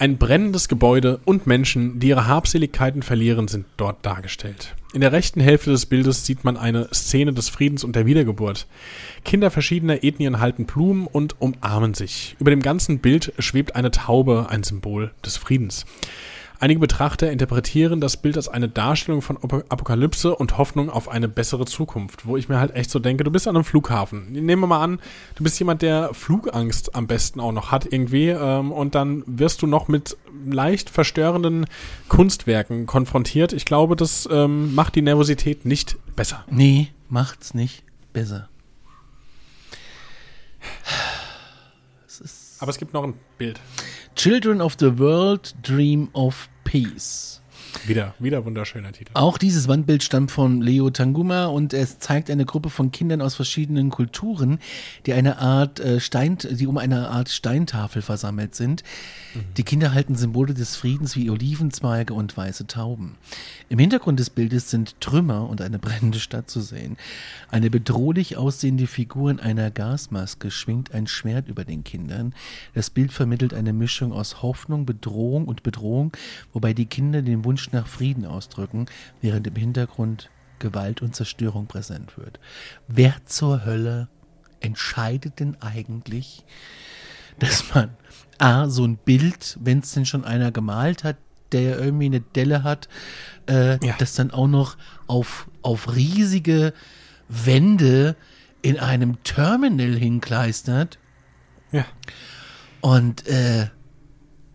[0.00, 4.76] Ein brennendes Gebäude und Menschen, die ihre Habseligkeiten verlieren, sind dort dargestellt.
[4.94, 8.68] In der rechten Hälfte des Bildes sieht man eine Szene des Friedens und der Wiedergeburt.
[9.24, 12.36] Kinder verschiedener Ethnien halten Blumen und umarmen sich.
[12.38, 15.84] Über dem ganzen Bild schwebt eine Taube, ein Symbol des Friedens.
[16.60, 21.66] Einige Betrachter interpretieren das Bild als eine Darstellung von Apokalypse und Hoffnung auf eine bessere
[21.66, 24.32] Zukunft, wo ich mir halt echt so denke, du bist an einem Flughafen.
[24.32, 24.98] Nehmen wir mal an,
[25.36, 29.62] du bist jemand, der Flugangst am besten auch noch hat irgendwie ähm, und dann wirst
[29.62, 31.66] du noch mit leicht verstörenden
[32.08, 33.52] Kunstwerken konfrontiert.
[33.52, 36.44] Ich glaube, das ähm, macht die Nervosität nicht besser.
[36.50, 38.48] Nee, macht's nicht besser.
[42.04, 43.60] Es Aber es gibt noch ein Bild.
[44.18, 47.37] Children of the World Dream of Peace.
[47.86, 49.10] Wieder, wieder wunderschöner Titel.
[49.14, 53.34] Auch dieses Wandbild stammt von Leo Tanguma und es zeigt eine Gruppe von Kindern aus
[53.34, 54.58] verschiedenen Kulturen,
[55.06, 58.82] die eine Art äh, Stein, die um eine Art Steintafel versammelt sind.
[59.34, 59.40] Mhm.
[59.56, 63.16] Die Kinder halten Symbole des Friedens wie Olivenzweige und weiße Tauben.
[63.68, 66.96] Im Hintergrund des Bildes sind Trümmer und eine brennende Stadt zu sehen.
[67.50, 72.34] Eine bedrohlich aussehende Figur in einer Gasmaske schwingt ein Schwert über den Kindern.
[72.74, 76.12] Das Bild vermittelt eine Mischung aus Hoffnung, Bedrohung und Bedrohung,
[76.52, 78.86] wobei die Kinder den Wunsch nach Frieden ausdrücken,
[79.20, 82.40] während im Hintergrund Gewalt und Zerstörung präsent wird.
[82.88, 84.08] Wer zur Hölle
[84.60, 86.44] entscheidet denn eigentlich,
[87.38, 87.90] dass man
[88.38, 91.16] A, so ein Bild, wenn es denn schon einer gemalt hat,
[91.52, 92.88] der ja irgendwie eine Delle hat,
[93.48, 93.94] äh, Ja.
[93.98, 96.72] das dann auch noch auf, auf riesige
[97.28, 98.16] Wände
[98.62, 100.98] in einem Terminal hinkleistert.
[101.70, 101.84] Ja.
[102.80, 103.68] Und äh,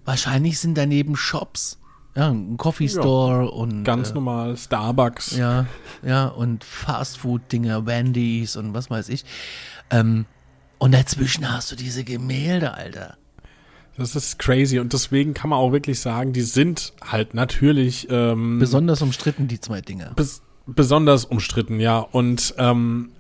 [0.06, 1.80] wahrscheinlich sind daneben Shops.
[2.16, 5.36] Ja, ein Coffee Store und Ganz äh, normal, Starbucks.
[5.36, 5.66] ja,
[6.06, 9.26] ja, und Fastfood-Dinger, Wendy's und was weiß ich.
[9.90, 10.26] Ähm,
[10.78, 13.18] und dazwischen hast du diese Gemälde, Alter.
[13.98, 18.60] Das ist crazy und deswegen kann man auch wirklich sagen, die sind halt natürlich ähm,
[18.60, 20.12] Besonders umstritten, die zwei Dinger.
[20.16, 22.00] bes besonders umstritten, ja.
[22.00, 23.12] Und ähm,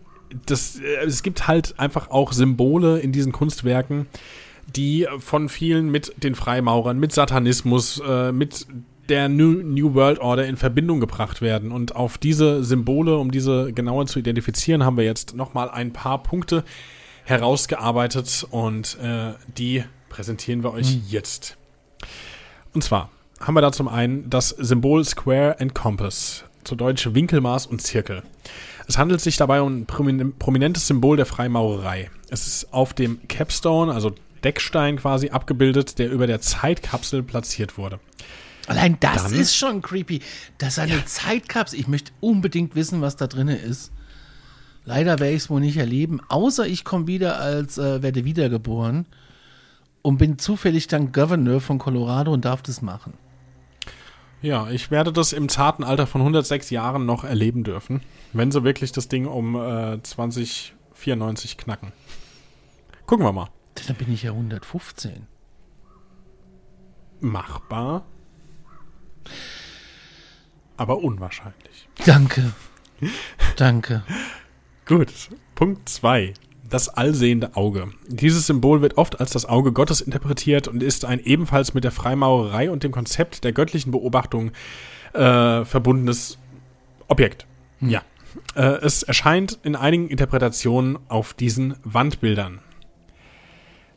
[0.46, 4.08] das, äh, es gibt halt einfach auch Symbole in diesen Kunstwerken,
[4.67, 8.65] die von vielen mit den Freimaurern, mit Satanismus, äh, mit
[9.10, 11.71] der New, New World Order in Verbindung gebracht werden.
[11.71, 16.23] Und auf diese Symbole, um diese genauer zu identifizieren, haben wir jetzt nochmal ein paar
[16.23, 16.63] Punkte
[17.26, 21.58] herausgearbeitet und äh, die präsentieren wir euch jetzt.
[22.73, 27.65] Und zwar haben wir da zum einen das Symbol Square and Compass, zu Deutsch Winkelmaß
[27.67, 28.23] und Zirkel.
[28.88, 32.10] Es handelt sich dabei um ein promin prominentes Symbol der Freimaurerei.
[32.30, 34.13] Es ist auf dem Capstone, also
[34.44, 38.00] Deckstein quasi, abgebildet, der über der Zeitkapsel platziert wurde.
[38.68, 40.22] Allein das Dann- ist schon creepy.
[40.58, 41.80] Das ist eine Zeitkapsel.
[41.80, 43.92] Ich möchte unbedingt wissen, was da drin ist.
[44.86, 49.06] Leider werde ich es wohl nicht erleben, außer ich komme wieder als, äh, werde wiedergeboren
[50.02, 53.14] und bin zufällig dann Governor von Colorado und darf das machen.
[54.42, 58.02] Ja, ich werde das im zarten Alter von 106 Jahren noch erleben dürfen,
[58.34, 61.94] wenn sie wirklich das Ding um äh, 2094 knacken.
[63.06, 63.48] Gucken wir mal.
[63.76, 65.28] Dann bin ich ja 115.
[67.20, 68.06] Machbar.
[70.78, 71.88] Aber unwahrscheinlich.
[72.06, 72.54] Danke.
[73.56, 74.04] Danke.
[74.86, 75.30] Gut.
[75.56, 76.34] Punkt 2.
[76.70, 77.92] Das allsehende Auge.
[78.08, 81.92] Dieses Symbol wird oft als das Auge Gottes interpretiert und ist ein ebenfalls mit der
[81.92, 84.52] Freimaurerei und dem Konzept der göttlichen Beobachtung
[85.14, 86.40] äh, verbundenes
[87.08, 87.46] Objekt.
[87.80, 88.02] Ja.
[88.56, 92.60] Äh, es erscheint in einigen Interpretationen auf diesen Wandbildern.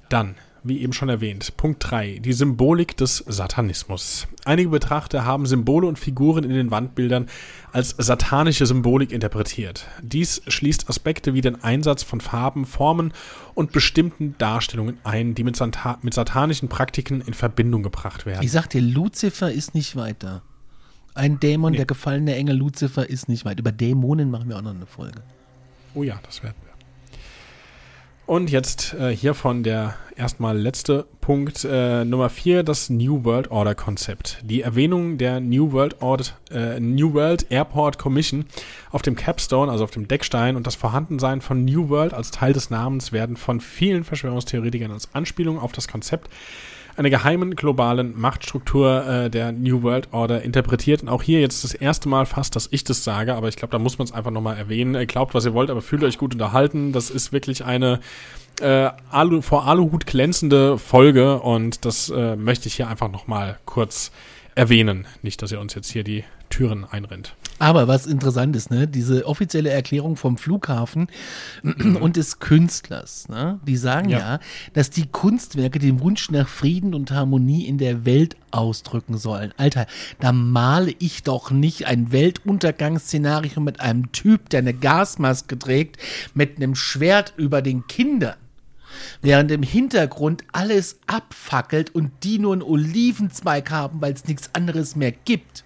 [0.09, 4.27] Dann, wie eben schon erwähnt, Punkt 3, die Symbolik des Satanismus.
[4.45, 7.29] Einige Betrachter haben Symbole und Figuren in den Wandbildern
[7.73, 9.87] als satanische Symbolik interpretiert.
[10.03, 13.12] Dies schließt Aspekte wie den Einsatz von Farben, Formen
[13.55, 18.42] und bestimmten Darstellungen ein, die mit, Santa mit satanischen Praktiken in Verbindung gebracht werden.
[18.45, 20.42] Ich sag dir, Lucifer ist nicht weiter.
[21.14, 21.79] Ein Dämon, Nee.
[21.79, 23.59] der gefallene Engel Lucifer ist nicht weit.
[23.59, 25.23] Über Dämonen machen wir auch noch eine Folge.
[25.95, 26.57] Oh ja, das werden.
[28.27, 33.53] Und jetzt äh, hier von der erstmal letzte Punkt äh, Nummer 4, das New World
[33.53, 34.39] Order Konzept.
[34.43, 38.47] Die Erwähnung der New World, Order, äh, New World Airport Commission
[38.91, 42.53] auf dem Capstone, also auf dem Deckstein und das Vorhandensein von New World als Teil
[42.53, 46.29] des Namens werden von vielen Verschwörungstheoretikern als Anspielung auf das Konzept
[46.97, 51.03] einer geheimen globalen Machtstruktur äh, der New World Order interpretiert.
[51.03, 53.73] Und auch hier jetzt das erste Mal fast, dass ich das sage, aber ich glaube,
[53.73, 54.95] da muss man es einfach nochmal erwähnen.
[54.95, 56.93] Äh, Glaubt, was ihr wollt, aber fühlt euch gut unterhalten.
[56.93, 58.01] Das ist wirklich eine
[58.61, 64.11] äh, Alu, vor Aluhut glänzende Folge und das äh, möchte ich hier einfach nochmal kurz
[64.57, 65.07] erwähnen.
[65.23, 67.35] Nicht, dass ihr uns jetzt hier die Türen einrennt.
[67.59, 71.09] Aber was interessant ist, ne, diese offizielle Erklärung vom Flughafen
[71.62, 74.19] und des Künstlers, ne, die sagen ja.
[74.19, 74.40] Ja.
[74.75, 79.53] dass die Kunstwerke den Wunsch nach Frieden und Harmonie in der Welt ausdrücken sollen.
[79.57, 79.87] Alter,
[80.21, 85.99] da male ich doch nicht ein Weltuntergangsszenario mit einem Typ, der eine Gasmaske trägt,
[86.35, 88.35] mit einem Schwert über den Kindern.
[89.23, 94.97] Während im Hintergrund alles abfackelt und die nur einen Olivenzweig haben, weil es nichts anderes
[94.97, 95.65] mehr gibt.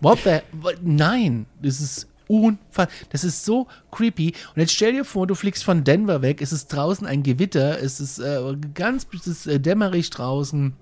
[0.00, 0.38] What the?
[0.82, 2.88] Nein, das ist unfassbar.
[3.10, 4.32] Das ist so creepy.
[4.54, 7.82] Und jetzt stell dir vor, du fliegst von Denver weg, es ist draußen ein Gewitter,
[7.82, 8.40] es ist äh,
[8.74, 10.74] ganz es ist, äh, dämmerig draußen,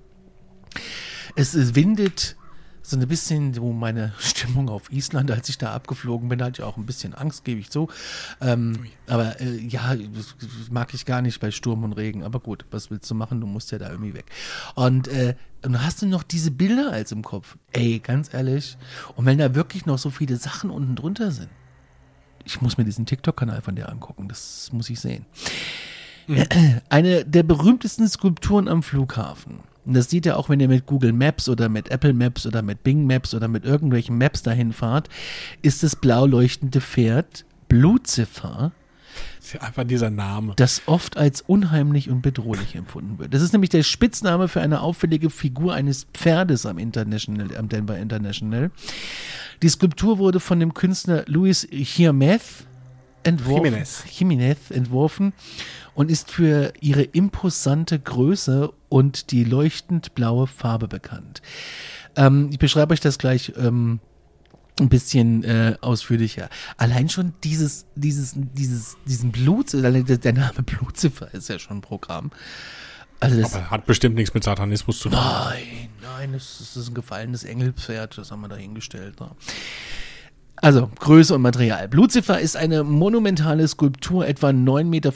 [1.35, 2.37] es, es windet.
[2.89, 6.67] So ein bisschen so meine Stimmung auf Island, als ich da abgeflogen bin, hatte ich
[6.67, 7.89] auch ein bisschen Angst, gebe ich zu.
[8.41, 9.95] Ähm, aber äh, ja,
[10.71, 12.25] mag ich gar nicht bei Sturm und Regen.
[12.25, 13.43] Aber gut, was willst du machen?
[13.43, 14.25] Du musst ja da irgendwie weg.
[14.75, 15.35] Und äh,
[15.71, 17.59] hast du noch diese Bilder als im Kopf.
[17.73, 18.79] Ey, ganz ehrlich.
[19.17, 21.51] Und wenn da wirklich noch so viele Sachen unten drunter sind.
[22.47, 24.29] Ich muss mir diesen TikTok-Kanal von dir angucken.
[24.29, 25.27] Das muss ich sehen.
[26.89, 29.61] Eine der berühmtesten Skulpturen am Flughafen.
[29.89, 32.63] Und das sieht ihr auch, wenn ihr mit Google Maps oder mit Apple Maps oder
[32.63, 35.09] mit Bing Maps oder mit irgendwelchen Maps dahin fahrt,
[35.63, 38.73] ist das blau leuchtende Pferd Blutziffer,
[39.41, 40.53] Ist ja einfach dieser Name.
[40.57, 43.33] das oft als unheimlich und bedrohlich empfunden wird.
[43.35, 47.99] Das ist nämlich der Spitzname für eine auffällige Figur eines Pferdes am International, am Denver
[47.99, 48.71] International.
[49.63, 52.67] Die Skulptur wurde von dem Künstler Louis Hirmeth
[53.23, 54.05] entworfen, Jimenez.
[54.11, 55.33] Jimenez entworfen
[55.99, 61.43] und ist für ihre imposante Größe und die leuchtend blaue Farbe bekannt.
[62.15, 63.99] Ähm, ich beschreibe euch das gleich ähm,
[64.79, 66.51] ein bisschen äh, ausführlicher.
[66.77, 71.81] Allein schon dieses, dieses, dieses, diesen Blut, allein der Name Blutziffer ist ja schon ein
[71.81, 72.31] Programm.
[73.19, 75.19] Also das, Aber hat bestimmt nichts mit Satanismus zu tun.
[75.19, 79.19] Nein, nein, das ist ein gefallenes Engelpferd, das haben wir dahingestellt.
[79.19, 79.33] Ne?
[80.61, 81.89] Also, Größe und Material.
[81.89, 85.13] Blutziffer ist eine monumentale Skulptur, etwa 9,75 Meter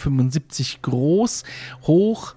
[0.83, 1.43] groß,
[1.83, 2.35] hoch,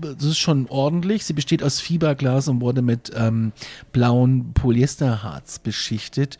[0.00, 1.24] das ist schon ordentlich.
[1.24, 3.52] Sie besteht aus Fiberglas und wurde mit ähm,
[3.92, 6.38] blauen Polyesterharz beschichtet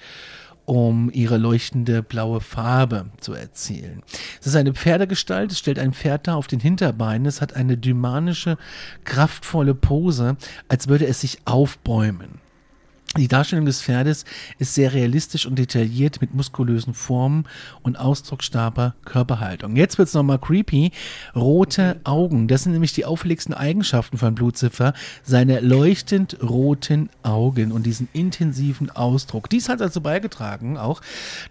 [0.67, 4.03] um ihre leuchtende blaue Farbe zu erzielen.
[4.41, 7.79] Es ist eine Pferdegestalt, es stellt ein Pferd dar auf den Hinterbeinen, es hat eine
[7.79, 8.59] dymanische,
[9.05, 10.37] kraftvolle Pose,
[10.69, 12.36] als würde es sich aufbäumen.
[13.16, 14.27] Die Darstellung des Pferdes
[14.59, 17.45] ist sehr realistisch und detailliert mit muskulösen Formen
[17.83, 19.75] und ausdrucksstarker Körperhaltung.
[19.75, 20.92] Jetzt wird's nochmal creepy.
[21.35, 24.92] Rote Augen, das sind nämlich die auffälligsten Eigenschaften von Blutziffer.
[25.23, 29.49] Seine leuchtend roten Augen und diesen intensiven Ausdruck.
[29.49, 31.01] Dies hat dazu beigetragen, auch,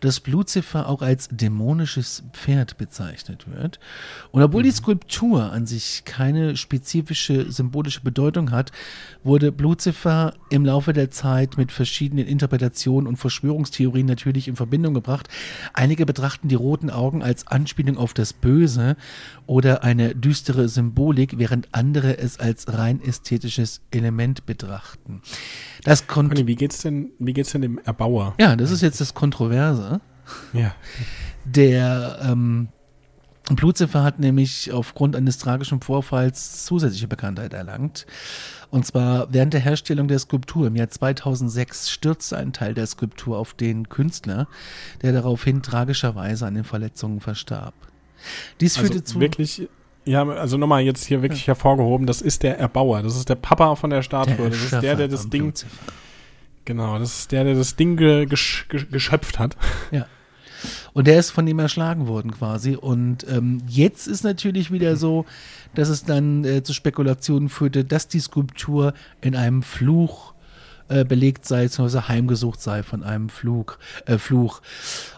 [0.02, 3.80] dass Blutziffer auch als dämonisches Pferd bezeichnet wird.
[4.32, 8.72] Und obwohl die Skulptur an sich keine spezifische symbolische Bedeutung hat,
[9.24, 15.28] wurde Blutziffer im Laufe der Zeit mit verschiedenen Interpretationen und Verschwörungstheorien natürlich in Verbindung gebracht.
[15.74, 18.96] Einige betrachten die roten Augen als Anspielung auf das Böse
[19.46, 25.22] oder eine düstere Symbolik, während andere es als rein ästhetisches Element betrachten.
[25.84, 26.08] Das.
[26.08, 28.36] Conny, wie geht's denn, wie geht's denn dem Erbauer?
[28.40, 30.02] Ja, das ist jetzt das Kontroverse.
[30.54, 30.76] Ja.
[31.46, 32.70] Der ähm,
[33.52, 38.08] Blutziffer hat nämlich aufgrund eines tragischen Vorfalls zusätzliche Bekanntheit erlangt.
[38.72, 43.38] Und zwar während der Herstellung der Skulptur im Jahr 2006 stürzte ein Teil der Skulptur
[43.38, 44.48] auf den Künstler,
[45.04, 47.76] der daraufhin tragischerweise an den Verletzungen verstarb.
[48.60, 49.20] Dies führte Also zu.
[49.20, 49.70] wirklich,
[50.06, 53.76] ja, also nochmal jetzt hier wirklich hervorgehoben, das ist der Erbauer, das ist der Papa
[53.76, 55.94] von der Statue, das ist der, der das Ding, Blutziffer.
[56.66, 59.56] genau, das ist der, der das Ding ge, gesch, ge, geschöpft hat.
[59.92, 60.08] Ja.
[60.96, 62.76] Und der ist von ihm erschlagen worden quasi.
[62.76, 65.26] Und ähm, jetzt ist natürlich wieder so,
[65.76, 70.34] dass es dann äh, zu Spekulationen führte, dass die Skulptur in einem Fluch
[70.88, 74.62] äh, belegt sei, beziehungsweise heimgesucht sei von einem Flug, äh, Fluch.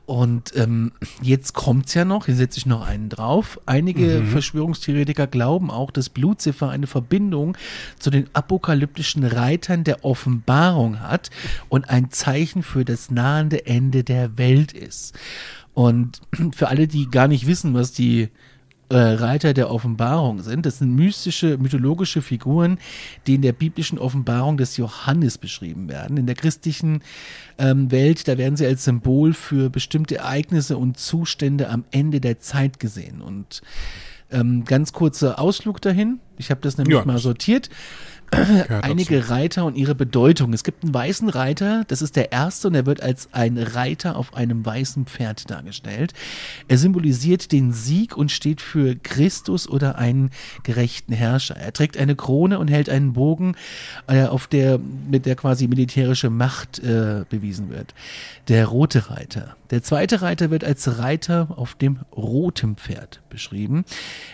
[0.06, 3.60] Und ähm, jetzt kommt's ja noch, hier setze ich noch einen drauf.
[3.66, 7.56] Einige Verschwörungstheoretiker glauben auch, dass Blutziffer eine Verbindung
[8.00, 11.30] zu den apokalyptischen Reitern der Offenbarung hat
[11.70, 15.14] und ein Zeichen für das nahende Ende der Welt ist.
[15.78, 16.22] Und
[16.56, 18.30] für alle, die gar nicht wissen, was die
[18.90, 20.66] äh, Reiter der Offenbarung sind.
[20.66, 22.80] Das sind mystische, mythologische Figuren,
[23.28, 26.18] die in der biblischen Offenbarung des Johannes beschrieben werden.
[26.18, 27.04] In der christlichen
[27.60, 32.40] ähm, Welt, da werden sie als Symbol für bestimmte Ereignisse und Zustände am Ende der
[32.40, 33.22] Zeit gesehen.
[33.22, 33.62] Und
[34.32, 36.20] ähm, ganz kurzer Ausflug dahin.
[36.40, 37.70] Ich habe das nämlich Ja, mal sortiert.
[38.82, 40.52] Einige Reiter und ihre Bedeutung.
[40.54, 44.18] Es gibt einen weißen Reiter, das ist der erste und er wird als ein Reiter
[44.18, 46.14] auf einem weißen Pferd dargestellt.
[46.68, 50.32] Er symbolisiert den Sieg und steht für Christus oder einen
[50.64, 51.56] gerechten Herrscher.
[51.56, 53.56] Er trägt eine Krone und hält einen Bogen,
[54.08, 57.94] äh, auf der mit der quasi militärische Macht äh, bewiesen wird.
[58.50, 59.56] Der rote Reiter.
[59.70, 63.84] Der zweite Reiter wird als Reiter auf dem roten Pferd beschrieben.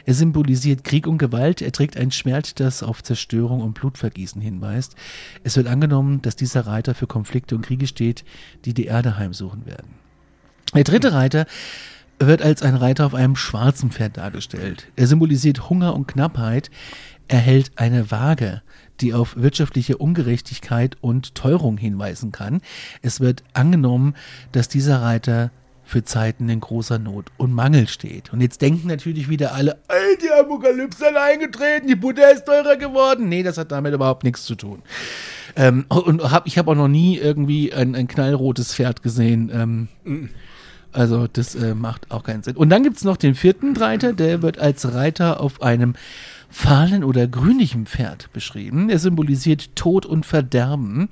[0.06, 1.62] Er symbolisiert Krieg und Gewalt.
[1.62, 4.96] Er trägt ein Schwert, das auf Zerstörung und Blutvergießen hinweist.
[5.44, 8.24] Es wird angenommen, dass dieser Reiter für Konflikte und Kriege steht,
[8.64, 9.96] die die Erde heimsuchen werden.
[10.74, 11.46] Der dritte Reiter
[12.18, 14.88] wird als ein Reiter auf einem schwarzen Pferd dargestellt.
[14.96, 16.72] Er symbolisiert Hunger und Knappheit.
[17.28, 18.62] Er hält eine Waage,
[19.02, 22.62] die auf wirtschaftliche Ungerechtigkeit und Teuerung hinweisen kann.
[23.02, 24.16] Es wird angenommen,
[24.54, 25.52] dass dieser Reiter
[25.94, 28.34] für Zeiten in großer Not und Mangel steht.
[28.34, 32.78] Und jetzt denken natürlich wieder alle, ey, die Apokalypse ist eingetreten, die Butter ist teurer
[32.78, 33.30] geworden.
[33.30, 34.82] Nee, das hat damit überhaupt nichts zu tun.
[35.56, 39.52] Ähm, und hab, ich habe auch noch nie irgendwie ein, ein knallrotes Pferd gesehen.
[39.54, 40.30] Ähm,
[40.92, 42.58] also das äh, macht auch keinen Sinn.
[42.58, 45.94] Und dann gibt's noch den vierten Reiter, der wird als Reiter auf einem
[46.50, 48.90] fahlen oder grünlichen Pferd beschrieben.
[48.90, 51.10] Er symbolisiert Tod und Verderben.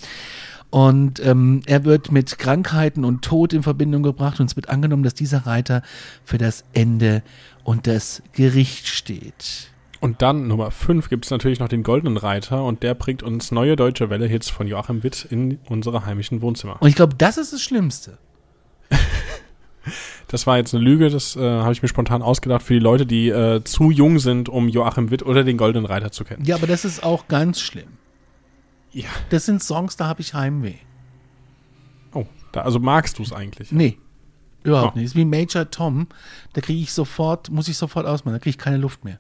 [0.71, 5.03] Und ähm, er wird mit Krankheiten und Tod in Verbindung gebracht und es wird angenommen,
[5.03, 5.83] dass dieser Reiter
[6.23, 7.23] für das Ende
[7.63, 9.69] und das Gericht steht.
[9.99, 13.51] Und dann Nummer 5 gibt es natürlich noch den Goldenen Reiter und der bringt uns
[13.51, 16.77] neue deutsche Welle-Hits von Joachim Witt in unsere heimischen Wohnzimmer.
[16.81, 18.17] Und ich glaube, das ist das Schlimmste.
[20.27, 23.05] Das war jetzt eine Lüge, das äh, habe ich mir spontan ausgedacht für die Leute,
[23.05, 26.45] die äh, zu jung sind, um Joachim Witt oder den Goldenen Reiter zu kennen.
[26.45, 27.97] Ja, aber das ist auch ganz schlimm.
[28.91, 29.07] Ja.
[29.29, 30.75] Das sind Songs, da habe ich Heimweh.
[32.13, 33.71] Oh, da, also magst du es eigentlich?
[33.71, 33.97] Nee.
[34.63, 34.99] Überhaupt Oh.
[34.99, 35.05] nicht.
[35.07, 36.07] Ist wie Major Tom.
[36.53, 38.33] Da kriege ich sofort, muss ich sofort ausmachen.
[38.35, 39.19] Da kriege ich keine Luft mehr.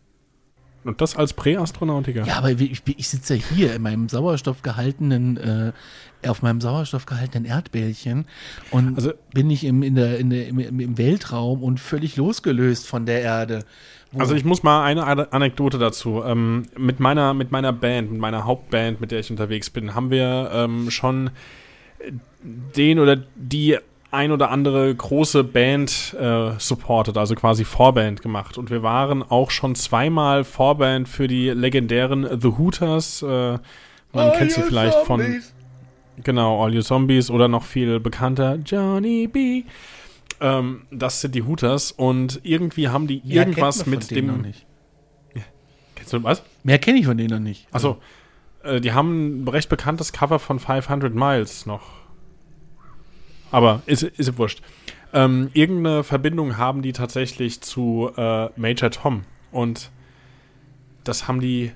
[0.83, 2.25] Und das als Präastronautiker?
[2.25, 5.73] Ja, aber ich, ich sitze ja hier in meinem sauerstoffgehaltenen, äh,
[6.27, 8.25] auf meinem sauerstoffgehaltenen Erdbällchen
[8.71, 12.87] und Also- bin ich im, in der, in der, im im Weltraum und völlig losgelöst
[12.87, 13.63] von der Erde.
[14.17, 16.23] Also ich muss mal eine Ane- Anekdote dazu.
[16.25, 20.11] Ähm, mit, meiner, mit meiner Band, mit meiner Hauptband, mit der ich unterwegs bin, haben
[20.11, 21.29] wir ähm, schon
[22.43, 23.77] den oder die
[24.11, 28.57] ein oder andere große Band äh, supported, also quasi Vorband gemacht.
[28.57, 33.21] Und wir waren auch schon zweimal Vorband für die legendären The Hooters.
[33.21, 33.59] Äh,
[34.11, 35.41] man kennt sie vielleicht von
[36.23, 39.63] Genau, All You Zombies oder noch viel bekannter Johnny B.
[40.41, 44.33] Ähm, das sind die Hooters und irgendwie haben die Mehr irgendwas mit von denen noch
[44.35, 44.41] dem.
[44.41, 44.65] Nicht.
[45.95, 46.41] Kennst du was?
[46.63, 47.67] Mehr kenne ich von denen noch nicht.
[47.71, 48.01] Achso,
[48.63, 52.01] äh, die haben ein recht bekanntes Cover von 500 Miles noch.
[53.51, 54.63] Aber ist, ist ja wurscht.
[55.13, 59.25] Ähm, irgendeine Verbindung haben die tatsächlich zu äh, Major Tom.
[59.51, 59.91] Und
[61.03, 61.71] das haben die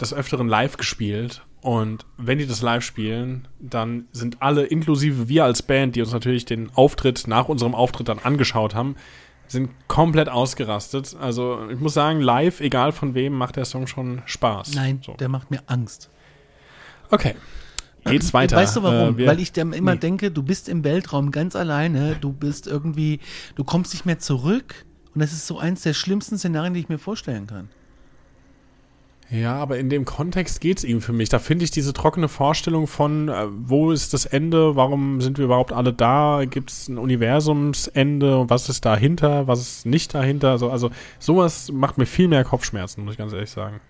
[0.00, 1.42] des Öfteren live gespielt.
[1.60, 6.12] Und wenn die das live spielen, dann sind alle, inklusive wir als Band, die uns
[6.12, 8.94] natürlich den Auftritt nach unserem Auftritt dann angeschaut haben,
[9.48, 11.16] sind komplett ausgerastet.
[11.20, 14.74] Also ich muss sagen, live, egal von wem, macht der Song schon Spaß.
[14.74, 15.14] Nein, So.
[15.14, 16.10] der macht mir Angst.
[17.10, 17.34] Okay.
[18.04, 18.56] Geht's weiter.
[18.56, 19.18] Weißt du warum?
[19.18, 20.00] Äh, Weil ich dann immer Nee.
[20.00, 23.20] denke, du bist im Weltraum ganz alleine, du bist irgendwie,
[23.56, 24.84] du kommst nicht mehr zurück.
[25.14, 27.68] Und das ist so eins der schlimmsten Szenarien, die ich mir vorstellen kann.
[29.30, 31.28] Ja, aber in dem Kontext geht's ihm für mich.
[31.28, 35.44] Da finde ich diese trockene Vorstellung von, äh, wo ist das Ende, warum sind wir
[35.44, 40.56] überhaupt alle da, gibt's ein Universumsende, was ist dahinter, was ist nicht dahinter.
[40.56, 43.80] So, also sowas macht mir viel mehr Kopfschmerzen, muss ich ganz ehrlich sagen.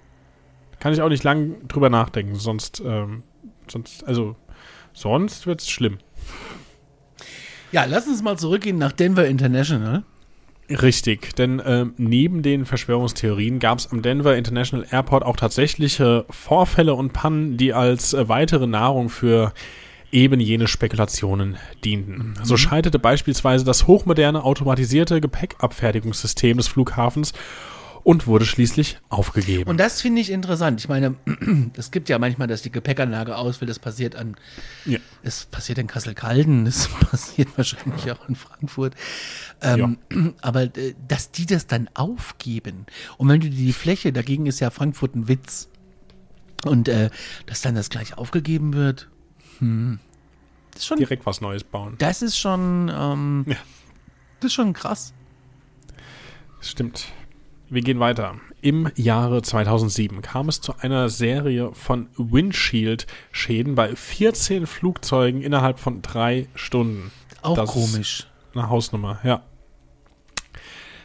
[0.80, 3.22] Kann ich auch nicht lang drüber nachdenken, sonst, ähm,
[3.68, 4.34] sonst, also
[4.93, 5.99] sonst wird's schlimm.
[7.70, 10.03] Ja, lass uns mal zurückgehen nach Denver International.
[10.70, 16.94] Richtig, denn ähm, neben den Verschwörungstheorien gab es am Denver International Airport auch tatsächliche Vorfälle
[16.94, 19.52] und Pannen, die als äh, weitere Nahrung für
[20.12, 22.34] eben jene Spekulationen dienten.
[22.42, 27.32] So scheiterte beispielsweise das hochmoderne automatisierte Gepäckabfertigungssystem des Flughafens
[28.05, 29.68] und wurde schließlich aufgegeben.
[29.68, 30.80] Und das finde ich interessant.
[30.80, 31.16] Ich meine,
[31.76, 33.68] es gibt ja manchmal, dass die Gepäckanlage ausfällt.
[33.70, 34.36] Das passiert an,
[34.84, 34.99] Ja.
[35.22, 38.94] es passiert in Kassel-Calden, es passiert wahrscheinlich auch in Frankfurt.
[39.61, 39.99] Ähm,
[40.40, 42.86] Aber äh, dass die das dann aufgeben.
[43.16, 45.68] Und wenn du dir die Fläche, dagegen ist ja Frankfurt ein Witz.
[46.64, 47.11] Und äh,
[47.46, 49.09] dass dann das gleich aufgegeben wird,
[49.59, 50.01] hm,
[50.72, 51.94] das ist schon, Direkt was Neues bauen.
[51.99, 53.57] das ist schon, ähm, Ja.
[54.40, 55.12] das ist schon krass.
[56.61, 57.07] Stimmt.
[57.70, 58.36] Wir gehen weiter.
[58.62, 66.00] Im Jahre 2007 kam es zu einer Serie von Windshield-Schäden bei 14 Flugzeugen innerhalb von
[66.00, 67.10] drei Stunden.
[67.42, 68.26] Auch Das komisch.
[68.54, 69.42] Eine Hausnummer, ja.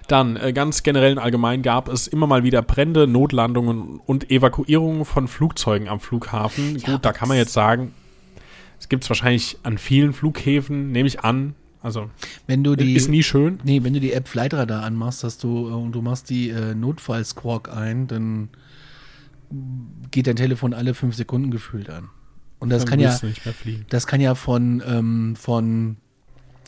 [0.07, 5.05] Dann, äh, ganz generell und allgemein gab es immer mal wieder Brände, Notlandungen und Evakuierungen
[5.05, 6.77] von Flugzeugen am Flughafen.
[6.79, 7.93] Ja, Gut, da kann man jetzt sagen,
[8.79, 11.55] es gibt es wahrscheinlich an vielen Flughäfen, nehme ich an.
[11.83, 12.09] Also,
[12.47, 13.59] Wenn du die, ist nie schön.
[13.63, 16.73] Nee, wenn du die App Flightradar anmachst, hast du, äh, und du machst die äh,
[16.73, 18.49] Notfall-Squawk ein, dann
[20.09, 22.09] geht dein Telefon alle fünf Sekunden gefühlt an.
[22.59, 23.85] Und das Dann kann ja, willst du nicht mehr fliegen.
[23.89, 25.97] das kann ja von, ähm, von,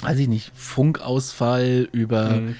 [0.02, 2.56] weiß ich nicht, Funkausfall über Mhm.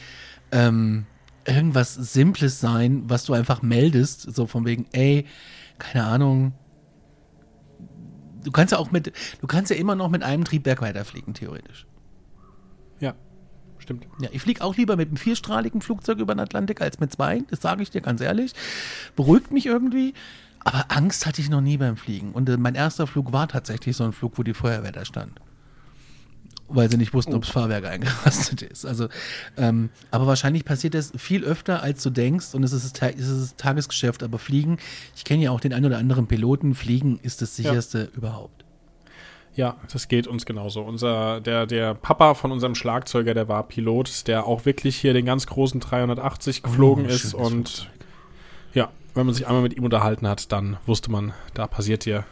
[0.54, 1.06] ähm,
[1.46, 5.26] irgendwas Simples sein, was du einfach meldest, so von wegen, ey,
[5.78, 6.54] keine Ahnung.
[8.44, 11.86] Du kannst ja auch mit, du kannst ja immer noch mit einem Triebwerk weiterfliegen, theoretisch.
[13.86, 14.08] Ja, stimmt.
[14.20, 17.44] Ja, ich fliege auch lieber mit einem vierstrahligen Flugzeug über den Atlantik als mit zwei.
[17.50, 18.54] Das sage ich dir ganz ehrlich.
[19.16, 20.14] Beruhigt mich irgendwie.
[20.60, 22.32] Aber Angst hatte ich noch nie beim Fliegen.
[22.32, 25.40] Und äh, mein erster Flug war tatsächlich so ein Flug, wo die Feuerwehr da stand.
[26.68, 28.88] Weil sie nicht wussten, ob das Fahrwerk eingerastet ist.
[28.88, 29.08] Also,
[29.56, 32.56] ähm, aber wahrscheinlich passiert das viel öfter, als du denkst.
[32.56, 34.24] Und es ist es ist Tagesgeschäft.
[34.24, 34.80] Aber Fliegen,
[35.16, 36.74] ich kenne ja auch den einen oder anderen Piloten.
[36.74, 38.65] Fliegen ist das sicherste überhaupt.
[39.56, 40.82] Ja, das geht uns genauso.
[40.82, 45.26] Unser, der, der Papa von unserem Schlagzeuger, der war Pilot, der auch wirklich hier den
[45.26, 47.34] ganz großen 380 geflogen Oh, ist.
[47.34, 47.88] Und Flugzeug.
[48.74, 52.26] ja, wenn man sich einmal mit ihm unterhalten hat, dann wusste man, da passiert hier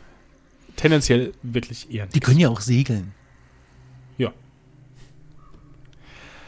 [0.76, 3.14] tendenziell wirklich eher Die können ja auch segeln.
[4.18, 4.32] Ja.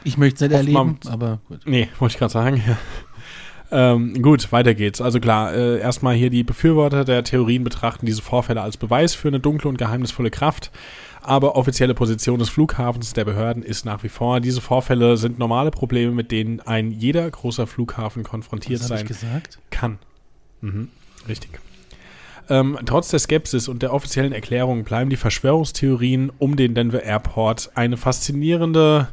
[0.03, 1.61] Ich möchte es nicht man- erleben, aber gut.
[1.65, 2.61] Nee, wollte ich gerade sagen.
[3.71, 5.01] Ähm, gut, weiter geht's.
[5.01, 9.27] Also klar, äh, erstmal hier die Befürworter der Theorien betrachten diese Vorfälle als Beweis für
[9.27, 10.71] eine dunkle und geheimnisvolle Kraft.
[11.21, 15.71] Aber offizielle Position des Flughafens der Behörden ist nach wie vor, diese Vorfälle sind normale
[15.71, 19.07] Probleme, mit denen ein jeder großer Flughafen konfrontiert sein
[19.71, 19.97] kann.
[20.61, 20.89] Mhm,
[21.27, 21.59] richtig.
[22.47, 27.71] Ähm, trotz der Skepsis und der offiziellen Erklärung bleiben die Verschwörungstheorien um den Denver Airport
[27.73, 29.07] eine faszinierende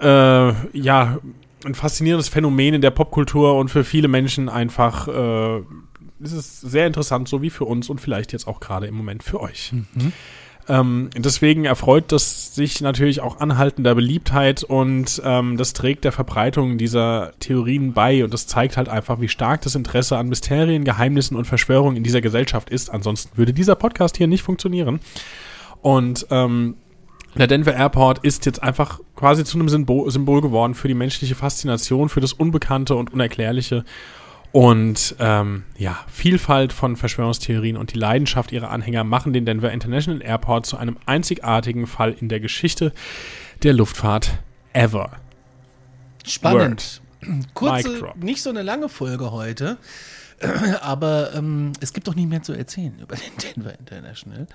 [0.00, 1.18] äh, ja,
[1.64, 5.58] ein faszinierendes Phänomen in der Popkultur und für viele Menschen einfach äh,
[6.20, 9.22] ist es sehr interessant, so wie für uns und vielleicht jetzt auch gerade im Moment
[9.22, 9.72] für euch.
[9.72, 10.12] Mhm.
[10.68, 16.76] Ähm, deswegen erfreut das sich natürlich auch anhaltender Beliebtheit und ähm, das trägt der Verbreitung
[16.76, 21.36] dieser Theorien bei und das zeigt halt einfach, wie stark das Interesse an Mysterien, Geheimnissen
[21.36, 22.90] und Verschwörungen in dieser Gesellschaft ist.
[22.90, 25.00] Ansonsten würde dieser Podcast hier nicht funktionieren.
[25.80, 26.74] Und ähm,
[27.34, 31.34] der Denver Airport ist jetzt einfach quasi zu einem Symbol, Symbol geworden für die menschliche
[31.34, 33.84] Faszination, für das Unbekannte und Unerklärliche.
[34.50, 40.22] Und ähm, ja, Vielfalt von Verschwörungstheorien und die Leidenschaft ihrer Anhänger machen den Denver International
[40.22, 42.92] Airport zu einem einzigartigen Fall in der Geschichte
[43.62, 44.38] der Luftfahrt
[44.72, 45.10] ever.
[46.26, 47.02] Spannend.
[47.20, 49.76] Mic Kurze, nicht so eine lange Folge heute,
[50.80, 54.46] aber ähm, es gibt doch nicht mehr zu erzählen über den Denver International.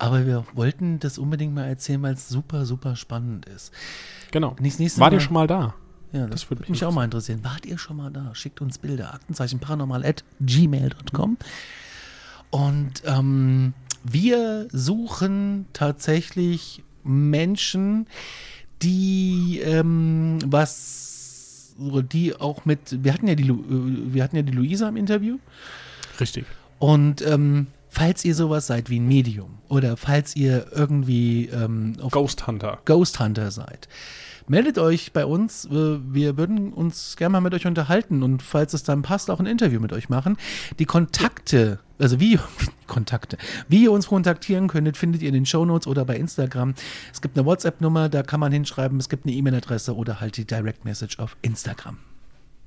[0.00, 3.70] Aber wir wollten das unbedingt mal erzählen, weil es super, super spannend ist.
[4.30, 4.56] Genau.
[4.58, 5.74] Nicht das nächste Wart ihr Mal- schon mal da?
[6.12, 7.40] Ja, das, Das würde mich mich auch mal interessieren.
[7.44, 8.34] Wart ihr schon mal da?
[8.34, 9.14] Schickt uns Bilder.
[9.14, 11.36] Aktenzeichen paranormal at gmail.com.
[12.50, 18.06] Und ähm, wir suchen tatsächlich Menschen,
[18.82, 23.54] die ähm, was, die auch mit, wir hatten ja die, äh,
[24.14, 25.38] wir hatten ja die Luisa im Interview.
[26.18, 26.44] Richtig.
[26.78, 32.46] Und ähm, falls ihr sowas seid wie ein Medium oder falls ihr irgendwie ähm, Ghost
[32.46, 32.78] Hunter.
[32.84, 33.88] Ghost Hunter seid,
[34.46, 35.68] meldet euch bei uns.
[35.70, 39.46] Wir würden uns gerne mal mit euch unterhalten und falls es dann passt, auch ein
[39.46, 40.36] Interview mit euch machen.
[40.78, 42.38] Die Kontakte, also wie
[42.86, 43.36] Kontakte,
[43.68, 46.74] wie ihr uns kontaktieren könntet, findet ihr in den Shownotes oder bei Instagram.
[47.12, 48.98] Es gibt eine WhatsApp-Nummer, da kann man hinschreiben.
[48.98, 51.98] Es gibt eine E-Mail-Adresse oder halt die Direct Message auf Instagram.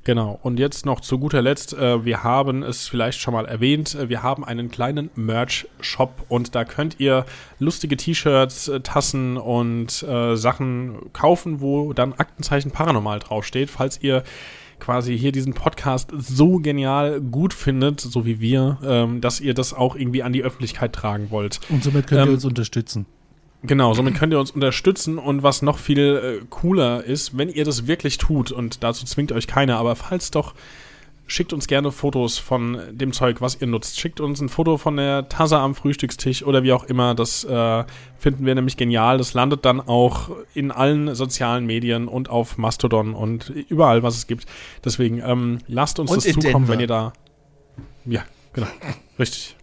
[0.06, 0.38] Genau.
[0.44, 4.10] Und jetzt noch zu guter Letzt, äh, wir haben es vielleicht schon mal erwähnt, äh,
[4.10, 7.26] wir haben einen kleinen Merch-Shop und da könnt ihr
[7.60, 14.24] lustige T-Shirts, äh, Tassen und äh, Sachen kaufen, wo dann Aktenzeichen Paranormal draufsteht, falls ihr
[14.80, 19.74] quasi hier diesen Podcast so genial gut findet, so wie wir, ähm, dass ihr das
[19.74, 21.62] auch irgendwie an die Öffentlichkeit tragen wollt.
[21.70, 23.06] Und somit könnt ihr Ähm, uns unterstützen.
[23.66, 27.64] Genau, somit könnt ihr uns unterstützen und was noch viel äh, cooler ist, wenn ihr
[27.64, 30.54] das wirklich tut und dazu zwingt euch keiner, aber falls doch,
[31.28, 34.00] schickt uns gerne Fotos von dem Zeug, was ihr nutzt.
[34.00, 37.16] Schickt uns ein Foto von der Tasse am Frühstückstisch oder wie auch immer.
[37.16, 37.86] Das äh,
[38.18, 39.18] finden wir nämlich genial.
[39.18, 44.28] Das landet dann auch in allen sozialen Medien und auf Mastodon und überall, was es
[44.28, 44.46] gibt.
[44.84, 46.74] Deswegen ähm, lasst uns Und das zukommen, Denver.
[46.74, 47.14] wenn ihr da.
[48.06, 48.68] Ja, genau.
[49.18, 49.56] Richtig.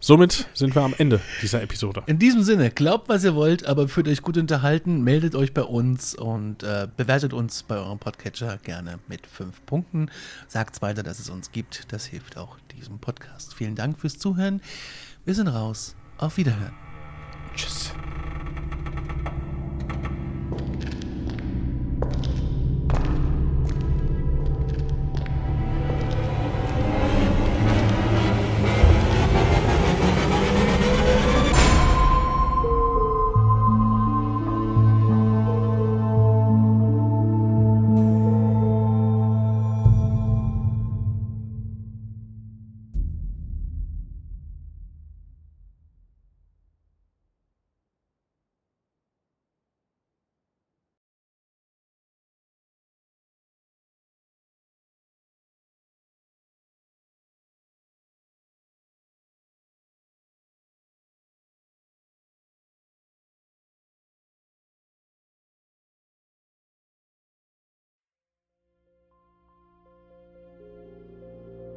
[0.00, 2.02] Somit sind wir am Ende dieser Episode.
[2.06, 5.62] In diesem Sinne, glaubt, was ihr wollt, aber fühlt euch gut unterhalten, meldet euch bei
[5.62, 10.10] uns und äh, bewertet uns bei eurem Podcatcher gerne mit fünf Punkten.
[10.48, 11.92] Sagt weiter, dass es uns gibt.
[11.92, 13.54] Das hilft auch diesem Podcast.
[13.54, 14.60] Vielen Dank fürs Zuhören.
[15.24, 15.96] Wir sind raus.
[16.18, 16.74] Auf Wiederhören.
[17.54, 17.92] Tschüss.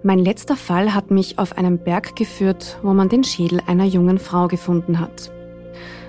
[0.10, 4.18] Mein letzter Fall hat mich auf einen Berg geführt, wo man den Schädel einer jungen
[4.18, 5.32] Frau gefunden hat.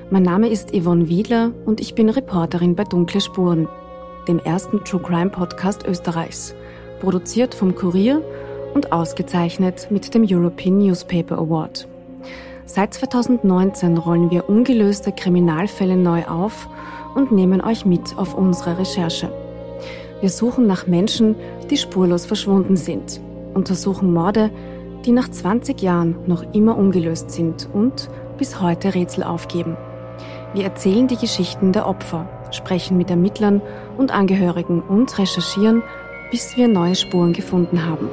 [0.09, 3.69] Mein Name ist Yvonne Wiedler und ich bin Reporterin bei Dunkle Spuren,
[4.27, 6.55] dem ersten True Crime Podcast Österreichs,
[7.01, 8.23] produziert vom Kurier
[8.73, 11.87] und ausgezeichnet mit dem European Newspaper Award.
[12.65, 16.71] Seit 2019 rollen wir ungelöste Kriminalfälle neu auf
[17.15, 19.31] und nehmen euch mit auf unsere Recherche.
[20.23, 21.35] Wir suchen nach Menschen,
[21.69, 23.21] die spurlos verschwunden sind,
[23.55, 24.51] untersuchen Morde,
[25.05, 29.77] die nach 20 Jahren noch immer ungelöst sind und bis heute Rätsel aufgeben.
[30.53, 33.63] Wir erzählen die Geschichten der Opfer, sprechen mit Ermittlern
[33.97, 35.83] und Angehörigen und recherchieren,
[36.31, 38.09] bis wir neue Spuren gefunden haben.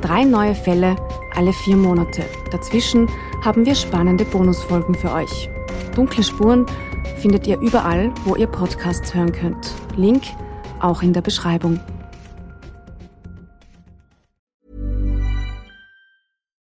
[0.00, 0.96] Drei neue Fälle
[1.34, 2.24] alle vier Monate.
[2.50, 3.08] Dazwischen
[3.44, 5.48] haben wir spannende Bonusfolgen für euch.
[5.94, 6.66] Dunkle Spuren
[7.16, 9.74] findet ihr überall, wo ihr Podcasts hören könnt.
[9.96, 10.22] Link
[10.80, 11.80] auch in der Beschreibung.